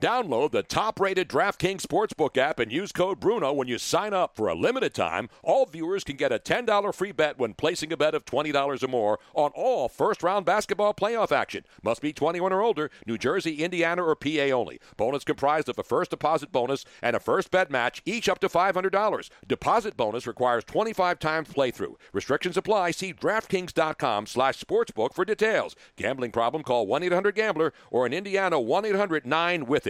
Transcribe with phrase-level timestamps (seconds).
[0.00, 4.48] Download the top-rated DraftKings Sportsbook app and use code Bruno when you sign up for
[4.48, 5.28] a limited time.
[5.42, 8.88] All viewers can get a $10 free bet when placing a bet of $20 or
[8.88, 11.64] more on all first-round basketball playoff action.
[11.82, 14.80] Must be 21 or older, New Jersey, Indiana, or PA only.
[14.96, 18.48] Bonus comprised of a first deposit bonus and a first bet match, each up to
[18.48, 19.28] $500.
[19.46, 21.96] Deposit bonus requires 25 times playthrough.
[22.14, 22.92] Restrictions apply.
[22.92, 25.76] See DraftKings.com slash sportsbook for details.
[25.96, 26.62] Gambling problem?
[26.62, 29.89] Call 1-800-GAMBLER or in Indiana 1-800-9-WITH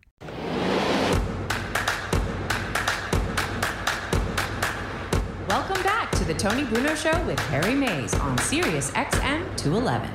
[6.31, 10.09] The Tony Bruno Show with Harry Mayes on Sirius XM 211.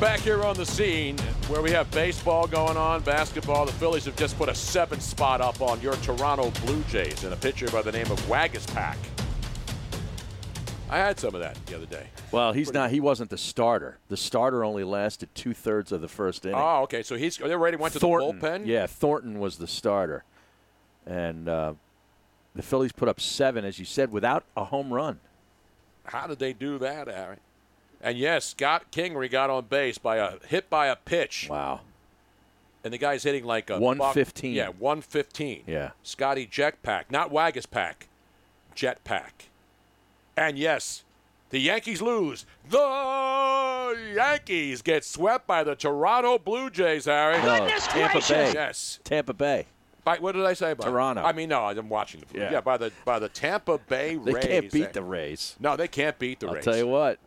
[0.00, 3.66] Back here on the scene where we have baseball going on, basketball.
[3.66, 7.34] The Phillies have just put a seven spot up on your Toronto Blue Jays and
[7.34, 8.96] a pitcher by the name of Waguespack.
[10.88, 12.06] I had some of that the other day.
[12.32, 12.90] Well, he's not.
[12.90, 13.98] He wasn't the starter.
[14.08, 16.58] The starter only lasted two thirds of the first inning.
[16.58, 17.02] Oh, okay.
[17.02, 18.66] So he's they already went to Thornton, the bullpen.
[18.66, 20.24] Yeah, Thornton was the starter,
[21.06, 21.74] and uh,
[22.54, 25.20] the Phillies put up seven, as you said, without a home run.
[26.04, 27.36] How did they do that, Harry?
[28.00, 31.48] And yes, Scott Kingery got on base by a hit by a pitch.
[31.50, 31.80] Wow.
[32.84, 34.54] And the guy's hitting like a 115.
[34.54, 35.64] Yeah, 115.
[35.66, 35.90] Yeah.
[36.02, 38.06] Scotty Jetpack, not Waguespack,
[38.76, 39.48] Jetpack.
[40.36, 41.02] And yes,
[41.50, 42.46] the Yankees lose.
[42.68, 47.38] The Yankees get swept by the Toronto Blue Jays, Harry.
[47.38, 48.52] No, Tampa Bay.
[48.54, 49.00] Yes.
[49.02, 49.66] Tampa Bay.
[50.06, 51.22] By, what did I say about Toronto.
[51.24, 52.40] I mean, no, I'm watching the Blue.
[52.40, 52.52] Yeah.
[52.52, 54.24] Yeah, by the by the Tampa Bay Rays.
[54.24, 54.44] They Rays.
[54.46, 55.56] can't beat the Rays.
[55.58, 56.64] No, they can't beat the I'll Rays.
[56.64, 57.18] tell you what.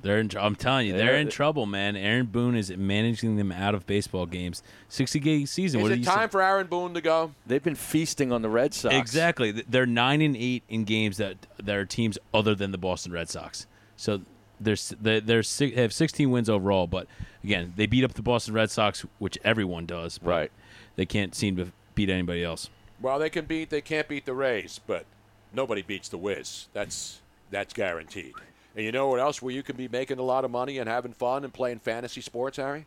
[0.00, 1.96] They're in, I'm telling you, they're They're- in trouble, man.
[1.96, 4.62] Aaron Boone is managing them out of baseball games.
[4.90, 5.80] 60 game season.
[5.80, 6.30] Is what it you time say?
[6.30, 7.34] for Aaron Boone to go?
[7.48, 8.94] They've been feasting on the Red Sox.
[8.94, 9.50] Exactly.
[9.50, 13.28] They're nine and eight in games that that are teams other than the Boston Red
[13.28, 13.66] Sox.
[13.96, 14.20] So
[14.60, 17.08] there's they they're they have 16 wins overall, but
[17.42, 20.18] again, they beat up the Boston Red Sox, which everyone does.
[20.18, 20.52] But Right.
[20.94, 22.70] They can't seem to beat anybody else.
[23.00, 23.70] Well, they can beat.
[23.70, 25.04] They can't beat the Rays, but
[25.52, 26.68] nobody beats the Wiz.
[26.72, 28.34] That's that's guaranteed.
[28.76, 29.42] And you know what else?
[29.42, 32.20] Where you can be making a lot of money and having fun and playing fantasy
[32.20, 32.86] sports, Harry?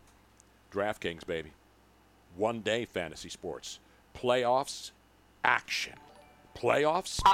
[0.71, 1.51] DraftKings, baby.
[2.37, 3.79] One day fantasy sports,
[4.17, 4.91] playoffs,
[5.43, 5.95] action,
[6.57, 7.19] playoffs.
[7.25, 7.33] Uh,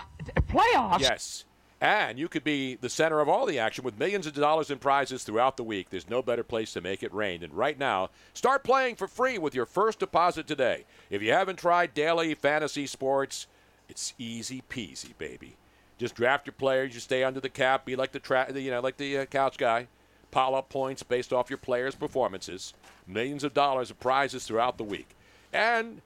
[0.50, 1.01] playoffs?
[1.01, 1.45] Yes.
[1.79, 4.79] And you could be the center of all the action with millions of dollars in
[4.79, 5.89] prizes throughout the week.
[5.89, 7.44] There's no better place to make it rain.
[7.44, 10.85] And right now, start playing for free with your first deposit today.
[11.12, 13.45] If you haven't tried daily fantasy sports,
[13.88, 15.56] it's easy peasy, baby.
[16.00, 16.95] Just draft your players.
[16.95, 17.85] You stay under the cap.
[17.85, 19.88] Be like the tra- you know, like the uh, couch guy.
[20.31, 22.74] Pile up points based off your players' performances.
[23.07, 25.09] Millions of dollars of prizes throughout the week.
[25.53, 26.01] And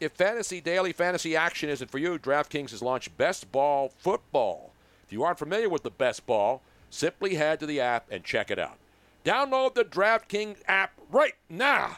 [0.00, 4.72] if fantasy daily fantasy action isn't for you, DraftKings has launched Best Ball Football.
[5.08, 6.60] If you aren't familiar with the Best Ball,
[6.90, 8.76] simply head to the app and check it out.
[9.24, 11.96] Download the DraftKings app right now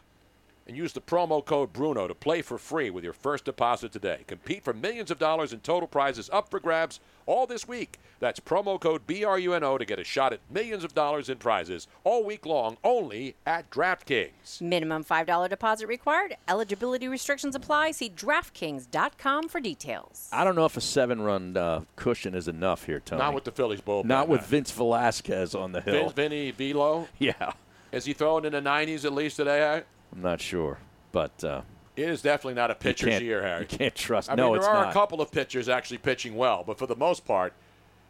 [0.71, 4.21] and use the promo code Bruno to play for free with your first deposit today.
[4.29, 7.99] Compete for millions of dollars in total prizes up for grabs all this week.
[8.21, 12.25] That's promo code BRUNO to get a shot at millions of dollars in prizes all
[12.25, 14.61] week long only at DraftKings.
[14.61, 16.37] Minimum $5 deposit required.
[16.47, 17.91] Eligibility restrictions apply.
[17.91, 20.29] See DraftKings.com for details.
[20.33, 23.23] I don't know if a seven-run uh, cushion is enough here, Tony.
[23.23, 24.05] Not with the Phillies bullpen.
[24.05, 24.47] Not with huh?
[24.47, 26.11] Vince Velasquez on the hill.
[26.11, 27.09] Vin, Vinny Velo.
[27.19, 27.55] Yeah,
[27.91, 29.83] Is he throwing in the 90s at least today?
[30.13, 30.79] I'm not sure,
[31.13, 31.63] but uh,
[31.97, 33.61] It is definitely not a pitcher's year, Harry.
[33.71, 34.31] you can't trust.
[34.31, 34.91] I no, mean, there it's are not.
[34.91, 37.53] a couple of pitchers actually pitching well, but for the most part,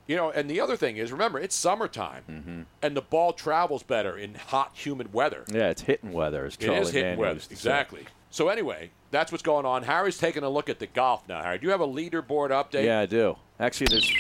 [0.07, 2.63] you know, and the other thing is, remember, it's summertime, Mm-hmm.
[2.83, 5.45] and the ball travels better in hot, humid weather.
[5.53, 6.47] Yeah, it's hitting weather.
[6.47, 7.39] As It Charlie is hitting weather.
[7.39, 7.53] to say.
[7.53, 8.03] Exactly.
[8.33, 9.83] So, anyway, that's what's going on.
[9.83, 11.59] Harry's taking a look at the golf now, Harry.
[11.59, 12.85] Do you have a leaderboard update?
[12.85, 13.37] Yeah, I do.
[13.59, 14.13] Actually, there's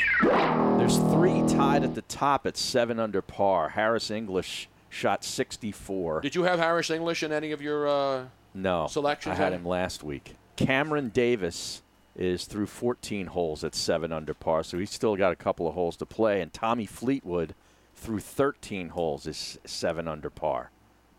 [0.79, 3.71] there's three tied at the top at seven under par.
[3.71, 6.21] Harris English shot 64.
[6.21, 7.89] Did you have Harris English in any of your.
[7.89, 10.35] Uh, no, selections, I had him last week.
[10.57, 11.83] Cameron Davis
[12.17, 15.75] is through 14 holes at seven under par, so he's still got a couple of
[15.75, 16.43] holes to play.
[16.43, 17.55] And Tommy Fleetwood
[17.95, 20.71] through 13 holes is seven under par.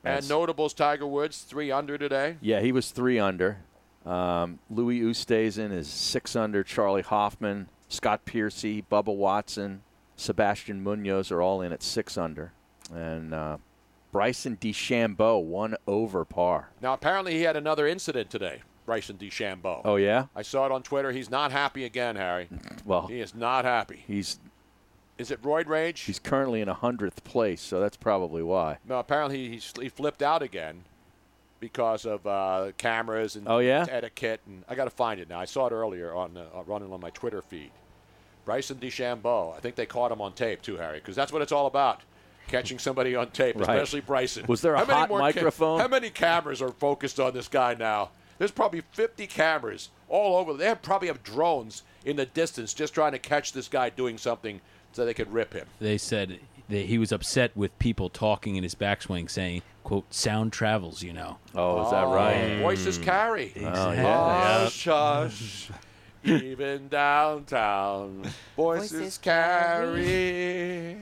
[0.03, 2.37] and notables Tiger Woods, three under today.
[2.41, 3.59] Yeah, he was three under.
[4.05, 6.63] Um, Louis Oosthuizen is six under.
[6.63, 9.83] Charley Hoffman, Scott Piercy, Bubba Watson,
[10.15, 12.51] Sebastian Munoz are all in at six under,
[12.93, 13.57] and uh,
[14.11, 16.69] Bryson DeChambeau one over par.
[16.81, 19.81] Now, apparently, he had another incident today, Bryson DeChambeau.
[19.85, 21.11] Oh yeah, I saw it on Twitter.
[21.11, 22.49] He's not happy again, Harry.
[22.85, 24.03] well He is not happy.
[24.07, 24.39] he's
[25.17, 26.01] Is it roid rage?
[26.01, 28.77] he's currently in a hundredth place, so that's probably why.
[28.85, 30.83] no, apparently he's, he flipped out again
[31.59, 33.85] because of uh, cameras and Oh, yeah?
[33.87, 34.41] etiquette.
[34.47, 35.39] And I got to find it now.
[35.39, 37.69] I saw it earlier on uh, running on my Twitter feed.
[38.45, 39.55] Bryson DeChambeau.
[39.55, 42.01] I think they caught him on tape too, Harry, because that's what it's all about.
[42.51, 43.63] Catching somebody on tape, Right.
[43.69, 44.45] especially Bryson.
[44.47, 45.79] Was there a How many hot more ca- microphone?
[45.79, 48.09] how many cameras are focused on this guy now?
[48.37, 50.53] There's probably 50 cameras all over.
[50.53, 54.17] They have, probably have drones in the distance just trying to catch this guy doing
[54.17, 54.59] something
[54.91, 55.67] so they could rip him.
[55.79, 60.51] They said that he was upset with people talking in his backswing, saying, "quote Sound
[60.51, 62.57] travels, you know." Oh, is that right?
[62.59, 63.03] Oh, voices hmm.
[63.03, 63.53] carry.
[63.57, 64.07] Oh, oh yeah.
[64.07, 65.69] Oh, hush, hush.
[66.23, 68.23] Even downtown,
[68.55, 70.97] voices, Voices carry.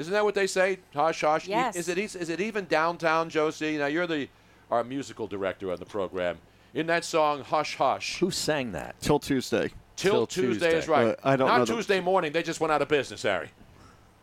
[0.00, 0.78] Isn't that what they say?
[0.94, 1.46] Hush, hush.
[1.46, 1.76] Yes.
[1.76, 1.98] Is it?
[1.98, 3.76] Is it even downtown, Josie?
[3.76, 4.28] Now you're the
[4.70, 6.38] our musical director on the program.
[6.72, 8.18] In that song, Hush, hush.
[8.20, 8.94] Who sang that?
[9.00, 9.72] Till Tuesday.
[9.96, 11.08] Till, Till Tuesday, is right.
[11.08, 12.32] Uh, I don't Not know the- Tuesday morning.
[12.32, 13.50] They just went out of business, Harry.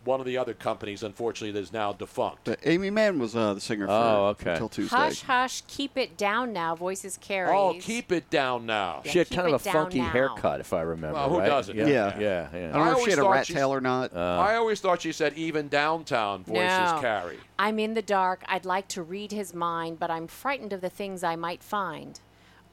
[0.07, 2.48] One of the other companies, unfortunately, that is now defunct.
[2.48, 4.56] Uh, Aimee Mann was uh, the singer for Oh, okay.
[4.57, 4.95] Till Tuesday.
[4.95, 6.75] Hush, hush, keep it down now.
[6.75, 7.54] Voices carry.
[7.54, 9.01] Oh, keep it down now.
[9.04, 10.09] Yeah, She had kind of a funky now.
[10.09, 11.15] haircut, if I remember.
[11.19, 11.48] Well, who right?
[11.48, 11.75] doesn't?
[11.75, 12.19] Yeah, Yeah.
[12.19, 14.15] yeah, I don't I know if always she had a thought rat tail or not.
[14.15, 17.00] I always thought she said even downtown voices No.
[17.01, 17.38] carry.
[17.59, 18.44] I'm in the dark.
[18.48, 22.18] I'd like to read his mind, but I'm frightened of the things I might find.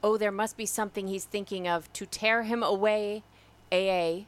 [0.01, 3.23] Oh, there must be something he's thinking of to tear him away.
[3.73, 4.23] AA.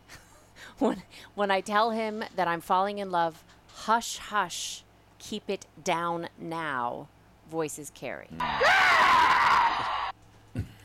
[0.79, 1.01] when
[1.36, 3.43] when I tell him that I'm falling in love,
[3.74, 4.84] hush, hush,
[5.19, 7.07] keep it down now.
[7.50, 8.27] Voices carry.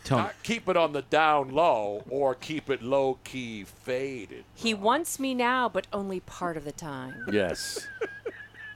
[0.05, 4.45] Tony, Not keep it on the down low or keep it low key faded.
[4.55, 7.25] He wants me now, but only part of the time.
[7.31, 7.87] Yes.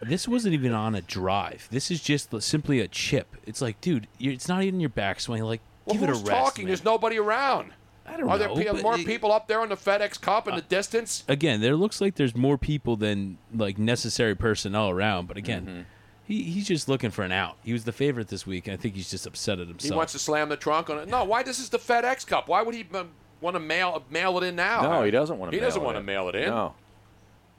[0.02, 1.66] this wasn't even on a drive.
[1.72, 3.36] This is just simply a chip.
[3.44, 5.42] It's like, dude, it's not even your backswing.
[5.44, 6.30] Like, Well, give it a who's rest.
[6.30, 6.64] talking?
[6.64, 6.68] man.
[6.68, 7.72] There's nobody around.
[8.08, 8.54] I don't Are there know.
[8.56, 11.24] pe- but more it- people up there on the FedEx Cup in the distance?
[11.28, 15.26] Again, there looks like there's more people than like necessary personnel around.
[15.28, 15.80] But again, Mm-hmm.
[16.24, 17.56] he, he's just looking for an out.
[17.64, 19.80] He was the favorite this week, and I think he's just upset at himself.
[19.82, 19.96] He himself.
[19.98, 21.08] wants to slam the trunk on it.
[21.08, 21.42] No, why?
[21.42, 22.48] This is the FedEx Cup.
[22.48, 23.10] Why would he um,
[23.40, 24.82] want to mail mail it in now?
[24.82, 25.56] No, he doesn't want to.
[25.56, 26.48] He doesn't want to mail it in.
[26.50, 26.74] No,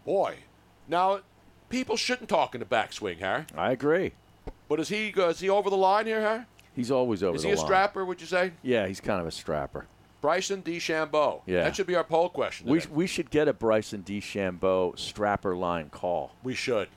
[0.06, 0.36] Boy,
[0.88, 1.20] now
[1.70, 3.46] people shouldn't talk in the backswing, Harry.
[3.58, 4.14] I agree.
[4.70, 6.44] But is he uh, is he over the line here, Harry?
[6.76, 7.66] He's always over Is the he a line.
[7.66, 8.06] strapper?
[8.06, 8.52] Would you say?
[8.62, 9.86] Yeah, he's kind of a strapper.
[10.22, 11.42] Bryson DeChambeau.
[11.46, 11.64] Yeah.
[11.64, 12.68] That should be our poll question.
[12.68, 12.94] We, today.
[12.94, 16.32] we should get a Bryson DeChambeau strapper line call.
[16.44, 16.90] we should.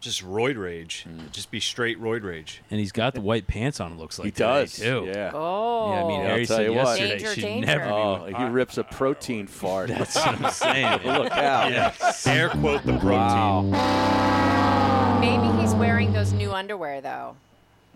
[0.00, 1.04] just roid rage.
[1.08, 1.32] Mm.
[1.32, 2.62] Just be straight roid rage.
[2.70, 3.92] And he's got the white pants on.
[3.92, 5.10] It looks like He today, does, too.
[5.12, 5.32] yeah.
[5.34, 5.90] Oh.
[5.92, 6.86] Yeah, I mean, I'll Harry tell said you what.
[7.00, 7.66] yesterday Danger, should danger.
[7.66, 7.90] never be.
[7.90, 9.88] Oh, he rips a protein fart.
[9.88, 11.00] That's what I'm saying.
[11.04, 11.94] Look out.
[12.26, 13.72] Air quote the protein.
[13.72, 15.18] Wow.
[15.20, 17.34] Maybe he's wearing those new underwear though,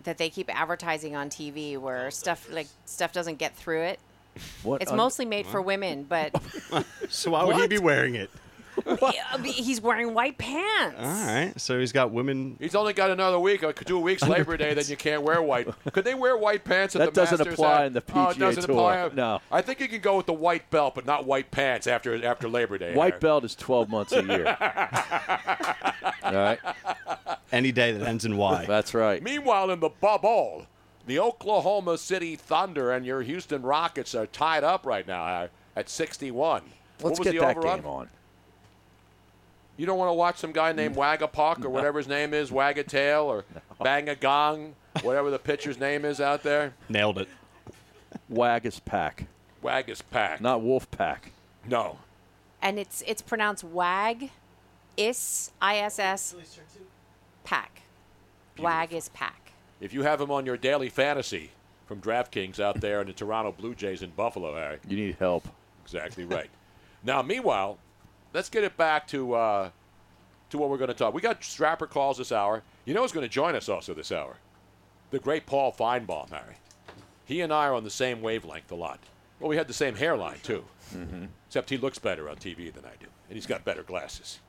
[0.03, 3.99] that they keep advertising on TV, where stuff like stuff doesn't get through it.
[4.63, 6.33] What It's un- mostly made for women, but
[7.09, 8.29] So why would he be wearing it?
[8.87, 10.95] Yeah, but he's wearing white pants.
[10.99, 11.53] All right.
[11.57, 12.57] So he's got women.
[12.59, 15.67] He's only got another week, or two weeks Labor Day, then you can't wear white.
[15.93, 17.53] Could they wear white pants at That the doesn't Masters?
[17.53, 18.73] apply Uh, in the Oh, it PGA doesn't Tour.
[18.75, 19.09] apply.
[19.13, 19.41] No.
[19.51, 22.49] I think you can go with the white belt, but not white pants after after
[22.49, 22.95] Labor Day.
[22.95, 23.19] White Harry.
[23.19, 24.57] belt is 12 months a year.
[26.23, 26.59] All right.
[27.51, 28.65] Any day that ends in Y.
[28.67, 29.21] That's right.
[29.21, 30.65] Meanwhile, in the bubble,
[31.05, 35.89] the Oklahoma City Thunder and your Houston Rockets are tied up right now uh, at
[35.89, 36.61] 61.
[36.63, 37.79] Let's what was get the that overrun?
[37.79, 38.09] game on.
[39.75, 43.25] You don't want to watch some guy named Wagapok or whatever his name is, Wagatail
[43.25, 43.43] or
[43.81, 46.73] Bangagong, whatever the pitcher's name is out there.
[46.89, 47.27] Nailed it.
[48.29, 49.25] Wagus pack,
[49.63, 50.39] Wagus Pack.
[50.41, 51.31] not wolf pack.
[51.67, 51.97] No.
[52.61, 54.29] And it's it's pronounced wag,
[54.95, 56.35] is I S S,
[57.43, 57.81] pack.
[58.59, 59.42] Wag is pack.
[59.83, 61.51] If you have him on your daily fantasy
[61.87, 64.79] from DraftKings out there in the Toronto Blue Jays in Buffalo, Harry.
[64.87, 65.45] You need help.
[65.83, 66.49] Exactly right.
[67.03, 67.77] now, meanwhile,
[68.33, 69.69] let's get it back to uh,
[70.51, 71.13] to what we're going to talk.
[71.13, 72.63] We got Strapper calls this hour.
[72.85, 74.37] You know who's going to join us also this hour?
[75.11, 76.55] The great Paul Finebaum, Harry.
[77.25, 78.99] He and I are on the same wavelength a lot.
[79.41, 80.63] Well, we had the same hairline too,
[80.95, 81.25] Mm-hmm.
[81.47, 84.39] except he looks better on TV than I do, and he's got better glasses.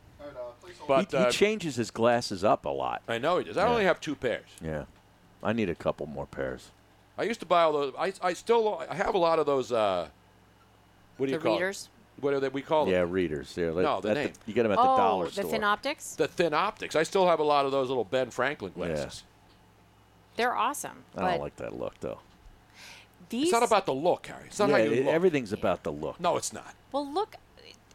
[0.87, 3.03] But he, he uh, changes his glasses up a lot.
[3.09, 3.57] I know he does.
[3.57, 3.71] I Yeah.
[3.71, 4.49] only have two pairs.
[4.63, 4.85] Yeah.
[5.45, 6.71] I need a couple more pairs.
[7.17, 7.93] I used to buy all those.
[7.99, 9.71] I, I still I have a lot of those.
[9.71, 10.09] Uh,
[11.17, 11.83] what do you The call readers?
[11.85, 11.91] Them?
[12.21, 12.49] What are they?
[12.49, 12.95] We call them?
[12.95, 13.55] Yeah, readers.
[13.57, 14.33] Yeah, No, the at name.
[14.47, 15.45] you get them at the oh, dollar the store.
[15.45, 16.15] The thin optics.
[16.17, 16.97] the thin optics.
[16.97, 19.23] I still have a lot of those little Ben Franklin glasses.
[20.37, 21.05] They're awesome.
[21.17, 22.19] I don't like that look though.
[23.29, 23.45] these.
[23.45, 24.45] It's not about the look, Harry.
[24.47, 25.15] It's not Yeah, how you it- look.
[25.15, 26.19] everything's about the look.
[26.19, 26.75] No, it's not.
[26.91, 27.37] well, look.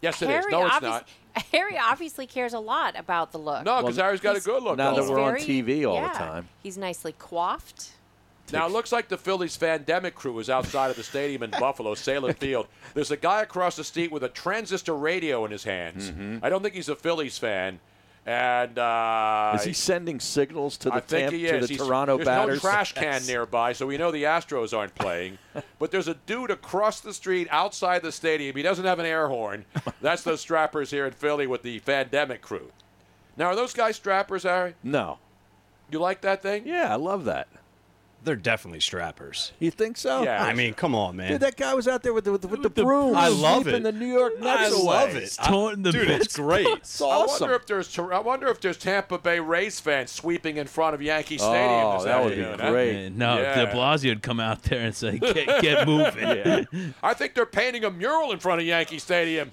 [0.01, 0.45] Yes, it is.
[0.49, 1.07] No, it's obvious- not.
[1.51, 3.63] Harry obviously cares a lot about the look.
[3.65, 4.77] No, because Harry's got a good look.
[4.77, 6.47] now that we're on TV all the time.
[6.63, 7.91] He's nicely coiffed.
[8.51, 11.93] Now it looks like the Phillies Fandemic crew is outside of the stadium in Buffalo,
[11.93, 12.67] Sahlen Field.
[12.95, 16.09] There's a guy across the street with a transistor radio in his hands.
[16.09, 16.39] Mm-hmm.
[16.41, 17.79] I don't think he's a Phillies fan.
[18.25, 22.25] And uh, Is he sending signals to the I Tampa, to the He's- Toronto there's
[22.27, 22.63] batters?
[22.63, 25.37] no trash can nearby, so we know the Astros aren't playing.
[25.79, 28.55] but there's a dude across the street outside the stadium.
[28.55, 29.65] He doesn't have an air horn.
[30.01, 32.71] That's those strappers here in Philly with the Fandemic crew.
[33.37, 34.75] Now, are those guys strappers, Harry?
[34.83, 35.17] No.
[35.89, 36.67] You like that thing?
[36.67, 37.47] Yeah, I love that.
[38.21, 39.53] They're definitely strappers.
[39.59, 40.23] You think so?
[40.23, 40.43] Yeah.
[40.43, 41.31] I mean, come on, man.
[41.31, 43.15] Dude, that guy was out there with the, with the, with the broom.
[43.15, 43.83] I love sweeping it.
[43.83, 44.83] the New York Nets I away.
[44.85, 45.37] love it.
[45.41, 46.67] Taunting the Dude, it's great.
[46.79, 47.45] It's I awesome.
[47.45, 51.01] wonder if there's I wonder if there's Tampa Bay Rays fans sweeping in front of
[51.01, 51.85] Yankee oh, Stadium.
[51.85, 52.71] Oh, this that would be afternoon, huh?
[52.71, 52.95] great.
[53.05, 53.65] And no, Yeah.
[53.65, 57.85] De Blasio would come out there and say, "Get, get moving." I think they're painting
[57.85, 59.51] a mural in front of Yankee Stadium.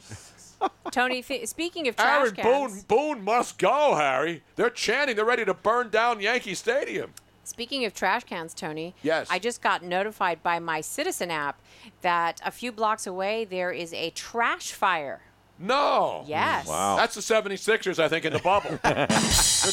[0.90, 4.42] Tony, th- speaking of trash Aaron cans, Boone, Boone must go, Harry.
[4.56, 5.14] They're chanting.
[5.16, 7.12] They're ready to burn down Yankee Stadium.
[7.46, 8.94] Speaking of trash cans, Tony.
[9.02, 9.28] Yes.
[9.30, 11.60] I just got notified by my Citizen app
[12.02, 15.20] that a few blocks away there is a trash fire.
[15.58, 16.22] No.
[16.26, 16.68] Yes.
[16.68, 16.96] Wow.
[16.96, 18.78] That's the 76ers, I think, in the bubble.
[18.82, 19.08] they're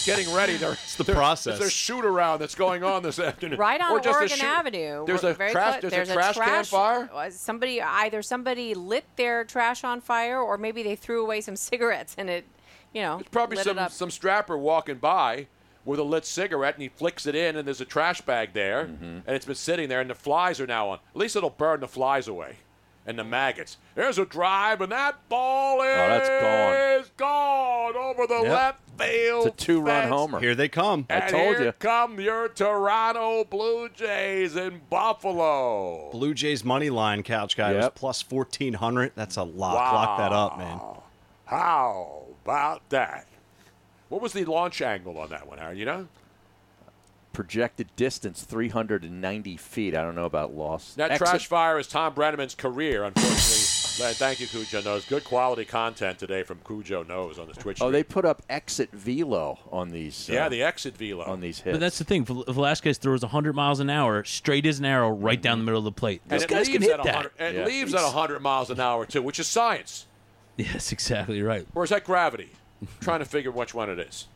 [0.05, 0.55] getting ready.
[0.55, 1.59] They're, it's the process.
[1.59, 3.59] There's a shoot around that's going on this afternoon.
[3.59, 5.05] Right on Or just Oregon shoot- Avenue.
[5.05, 5.81] There's a very trash.
[5.81, 7.09] clo- There's, a trash, can fire.
[7.13, 11.55] uh, Somebody either somebody lit their trash on fire, or maybe they threw away some
[11.57, 12.45] cigarettes and it,
[12.93, 13.91] you know, There's probably lit some it up.
[13.91, 15.47] some strapper walking by
[15.85, 18.85] with a lit cigarette, and he flicks it in, and there's a trash bag there,
[18.85, 19.05] Mm-hmm.
[19.27, 20.99] and it's been sitting there, and the flies are now on.
[21.13, 22.57] At least it'll burn the flies away.
[23.05, 23.75] And the maggots.
[23.95, 27.91] There's a drive, and that ball is Oh, that's gone.
[27.91, 28.49] gone over the Yep.
[28.53, 29.47] left field.
[29.47, 30.39] It's a two-run homer.
[30.39, 31.05] Here they come.
[31.09, 31.71] I And told here you.
[31.73, 36.11] come your Toronto Blue Jays in Buffalo.
[36.11, 39.11] Blue Jays money line couch guy was plus fourteen hundred.
[39.15, 39.73] That's a lock.
[39.75, 40.79] Lock that up, man.
[41.45, 43.27] How about that?
[44.13, 45.75] What was the launch angle on that one, Aaron?
[45.75, 46.07] You know?
[47.33, 49.95] Projected distance 390 feet.
[49.95, 50.93] I don't know about loss.
[50.93, 53.33] That Exit- trash fire is Thom Brennaman's career, unfortunately.
[54.13, 55.05] Thank you, Cujo Knows.
[55.05, 57.77] Good quality content today from Cujo Knows on this Twitch.
[57.81, 57.91] Oh, stream.
[57.93, 60.29] they put up exit velo on these.
[60.29, 61.23] yeah, uh, the exit velo.
[61.25, 61.73] on these hits.
[61.73, 62.23] But that's the thing.
[62.23, 65.79] Vel- Velasquez throws 100 miles an hour, straight as an arrow, right down the middle
[65.79, 66.21] of the plate.
[66.25, 67.15] and Those it guys leaves can hit at that.
[67.15, 67.31] 100.
[67.39, 67.65] It Yeah.
[67.65, 70.05] leaves at 100 miles an hour too, which is science.
[70.55, 71.65] Yes, exactly right.
[71.73, 72.51] Or is that gravity?
[73.01, 74.27] Trying to figure which one it is.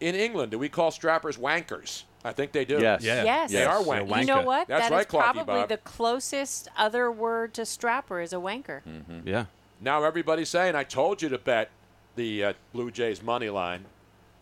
[0.00, 2.02] In England, do we call strappers wankers?
[2.24, 2.78] I think they do.
[2.80, 3.02] Yes.
[3.02, 3.24] Yeah.
[3.24, 3.52] Yes.
[3.52, 4.20] They are They're wankers.
[4.20, 4.68] You know what?
[4.68, 5.68] That's That right, is Clarky probably Bob.
[5.68, 8.82] the closest other word to strapper is a wanker.
[8.82, 9.20] Hmm.
[9.24, 9.46] Yeah.
[9.80, 11.70] Now everybody's saying, I told you to bet
[12.16, 13.84] the uh, Blue Jays money line.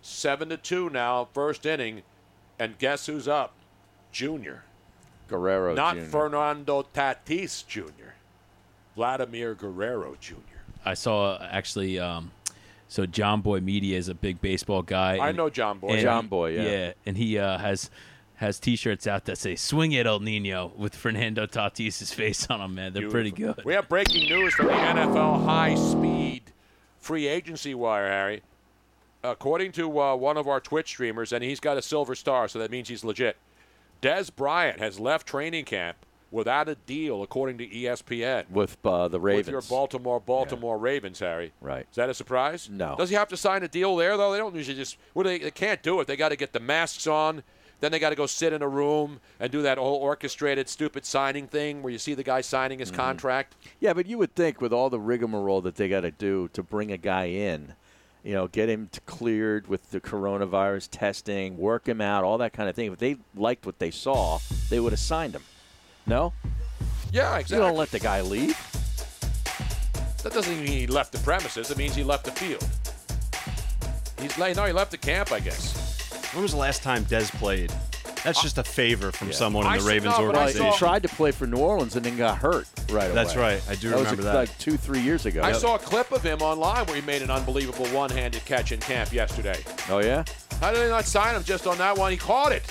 [0.01, 2.03] Seven to two now, first inning,
[2.59, 3.53] and guess who's up?
[4.13, 4.63] Junior,
[5.29, 6.03] Guerrero not Jr.
[6.05, 8.13] Fernando Tatis Jr.
[8.95, 10.35] Vladimir Guerrero Jr.
[10.85, 11.99] I saw actually.
[11.99, 12.31] Um,
[12.89, 15.17] so John Boy Media is a big baseball guy.
[15.17, 16.01] I and- know John Boy.
[16.03, 16.63] John Boy, yeah.
[16.63, 17.91] yeah, and he uh, has
[18.37, 22.75] has T-shirts out that say "Swing it, El Nino" with Fernando Tatis's face on them.
[22.75, 23.63] Man, they're pretty good.
[23.65, 26.43] We have breaking news from the NFL high speed
[26.99, 28.43] free agency wire, Harry.
[29.23, 32.59] According to uh, one of our Twitch streamers, and he's got a silver star, so
[32.59, 33.37] that means he's legit.
[34.03, 35.97] Dez Bryant has left training camp
[36.35, 38.51] without a deal, according to ESPN.
[38.51, 39.47] with uh, the Ravens.
[39.47, 41.53] With your Baltimore, Baltimore Ravens, Harry.
[41.61, 41.87] Right.
[41.89, 42.69] Is that a surprise?
[42.69, 42.97] No.
[42.99, 44.33] Does he have to sign a deal there though?
[44.33, 44.99] They don't usually just.
[45.15, 46.07] Well, they, they can't do it.
[46.07, 47.45] They got to get the masks on.
[47.81, 51.05] Then they got to go sit in a room and do that whole orchestrated, stupid
[51.05, 53.57] signing thing where you see the guy signing his contract.
[53.79, 56.63] Yeah, but you would think with all the rigmarole that they got to do to
[56.63, 57.75] bring a guy in,
[58.23, 62.55] you know, get him to cleared with the coronavirus testing, work him out, all that
[62.55, 62.91] kind of thing.
[62.91, 64.39] If they liked what they saw,
[64.71, 65.43] they would have signed him.
[66.07, 66.33] No,
[67.13, 67.37] Yeah, exactly.
[67.37, 67.59] you exactly.
[67.59, 68.59] don't let the guy leave.
[70.23, 71.71] that doesn't mean he left the premises.
[71.71, 72.67] It means he left the field.
[74.21, 76.33] He's like, no, he left the camp, I guess.
[76.35, 77.73] When was the last time Dez played?
[78.25, 80.67] That's just a favor from someone in the saw- Ravens no, but I Well, organization.
[80.73, 83.15] he tried to play for New Orleans and then got hurt right away.
[83.15, 83.63] That's right.
[83.69, 84.35] I do that remember was that.
[84.35, 85.43] like two, three years ago.
[85.43, 88.81] I saw a clip of him online where he made an unbelievable one-handed catch in
[88.81, 89.63] camp yesterday.
[89.91, 90.25] Oh yeah.
[90.61, 92.13] How did they not sign him just on that one?
[92.13, 92.63] He caught it.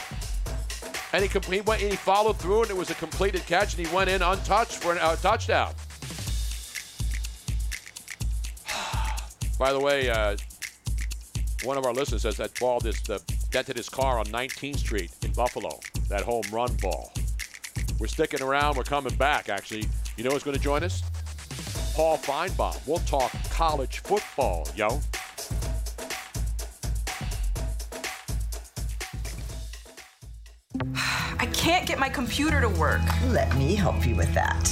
[1.13, 3.95] And he, com- he he followed through, and it was a completed catch, and he
[3.95, 5.71] went in untouched for a uh, touchdown.
[9.59, 10.35] By the way, uh,
[11.63, 13.19] one of our listeners says that ball just uh,
[13.51, 15.79] dented his car on 19th Street in Buffalo.
[16.09, 17.13] That home run ball.
[17.99, 18.75] We're sticking around.
[18.75, 19.49] We're coming back.
[19.49, 19.85] Actually,
[20.17, 21.03] you know who's going to join us?
[21.93, 22.75] Paul Finebaum.
[22.87, 24.99] We'll talk college football, yo.
[31.63, 32.99] Can't get my computer to work.
[33.27, 34.67] Let me help you with that.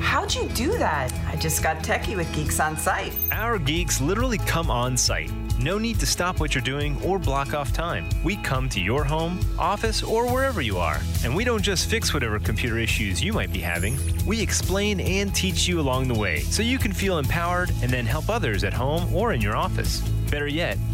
[0.00, 1.12] How'd you do that?
[1.26, 3.12] I just got techie with Geeks on Site.
[3.30, 5.30] Our geeks literally come on site.
[5.58, 8.08] No need to stop what you're doing or block off time.
[8.24, 10.98] We come to your home, office, or wherever you are.
[11.22, 15.34] And we don't just fix whatever computer issues you might be having, we explain and
[15.34, 18.72] teach you along the way so you can feel empowered and then help others at
[18.72, 20.00] home or in your office.
[20.30, 20.78] Better yet,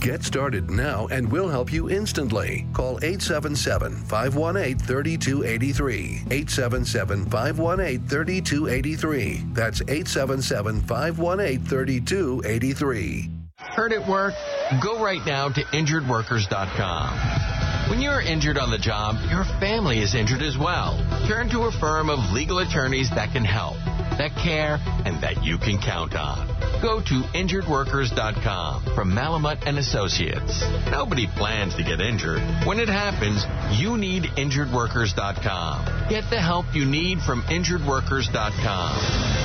[0.00, 2.66] Get started now and we'll help you instantly.
[2.72, 6.22] Call 877 518 3283.
[6.30, 9.44] 877 518 3283.
[9.52, 13.30] That's 877 518 3283.
[13.58, 14.34] Hurt at work?
[14.80, 17.90] Go right now to injuredworkers.com.
[17.90, 20.96] When you're injured on the job, your family is injured as well.
[21.26, 23.74] Turn to a firm of legal attorneys that can help,
[24.18, 24.78] that care,
[25.20, 26.46] that you can count on.
[26.80, 30.64] Go to injuredworkers.com from Malamut and Associates.
[30.90, 32.40] Nobody plans to get injured.
[32.64, 33.44] When it happens,
[33.78, 36.08] you need injuredworkers.com.
[36.08, 39.44] Get the help you need from injuredworkers.com.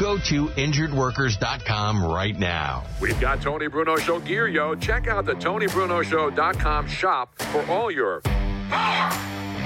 [0.00, 2.84] Go to injuredworkers.com right now.
[3.00, 4.74] We've got Tony Bruno Show gear, yo.
[4.74, 8.20] Check out the TonyBrunoShow.com shop for all your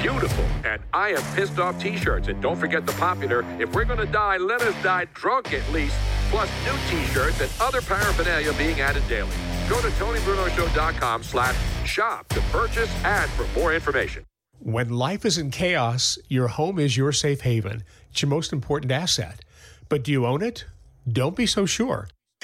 [0.01, 2.29] beautiful and I am pissed off t-shirts.
[2.29, 5.97] And don't forget the popular, if we're to die, let us die drunk at least,
[6.31, 9.31] plus new t-shirts and other paraphernalia being added daily.
[9.69, 11.57] Go to TonyBrunoShow.com slash
[11.87, 14.25] shop to purchase and for more information.
[14.61, 17.85] When life is in chaos, your home is your safe haven.
[18.11, 19.45] It's your most important asset.
[19.89, 20.65] But do you own it?
[21.11, 22.09] Don't be so sure.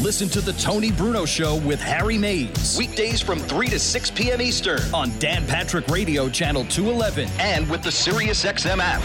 [0.00, 2.74] Listen to The Tony Bruno Show with Harry Mayes.
[2.78, 4.40] Weekdays from 3 to 6 p.m.
[4.40, 4.80] Eastern.
[4.94, 7.28] On Dan Patrick Radio, Channel 211.
[7.38, 9.02] And with the SiriusXM app.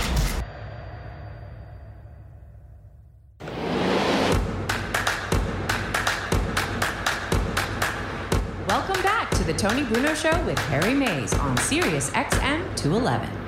[8.70, 13.45] Welcome back to the Tony Bruno Show with Harry Mayes on Sirius XM 211.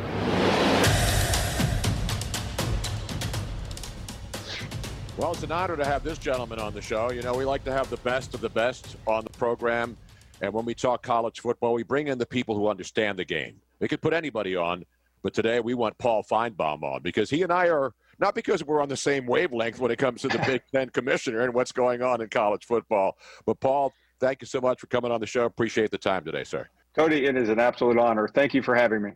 [5.17, 7.12] Well, it's an honor to have this gentleman on the show.
[7.12, 9.97] You know, we like to have the best of the best on the program.
[10.41, 13.56] And when we talk college football, we bring in the people who understand the game.
[13.80, 14.86] We could put anybody on,
[15.23, 18.80] but today we want Paul Finebaum on because he and I are not because we're
[18.80, 22.03] on the same wavelength when it comes to the Big Ten commissioner and what's going
[22.03, 23.17] on in college football.
[23.47, 25.45] But Paul, thank you so much for coming on the show.
[25.45, 26.69] Appreciate the time today, sir.
[26.95, 28.27] Tony, it is an absolute honor.
[28.27, 29.13] Thank you for having me.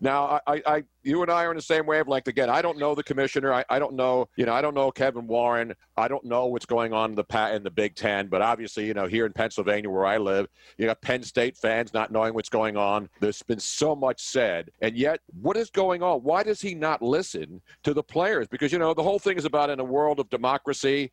[0.00, 2.28] Now, I, I, you and I are in the same wavelength.
[2.28, 3.52] Again, I don't know the commissioner.
[3.52, 5.74] I, I don't know, you know, I don't know Kevin Warren.
[5.96, 8.26] I don't know what's going on in the in the Big Ten.
[8.28, 11.92] But obviously, you know, here in Pennsylvania, where I live, you got Penn State fans
[11.94, 13.08] not knowing what's going on.
[13.20, 16.20] There's been so much said, and yet, what is going on?
[16.20, 18.48] Why does he not listen to the players?
[18.48, 21.12] Because you know, the whole thing is about in a world of democracy,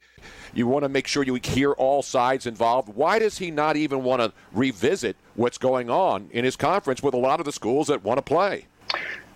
[0.53, 2.89] you want to make sure you hear all sides involved.
[2.89, 7.13] Why does he not even want to revisit what's going on in his conference with
[7.13, 8.65] a lot of the schools that want to play?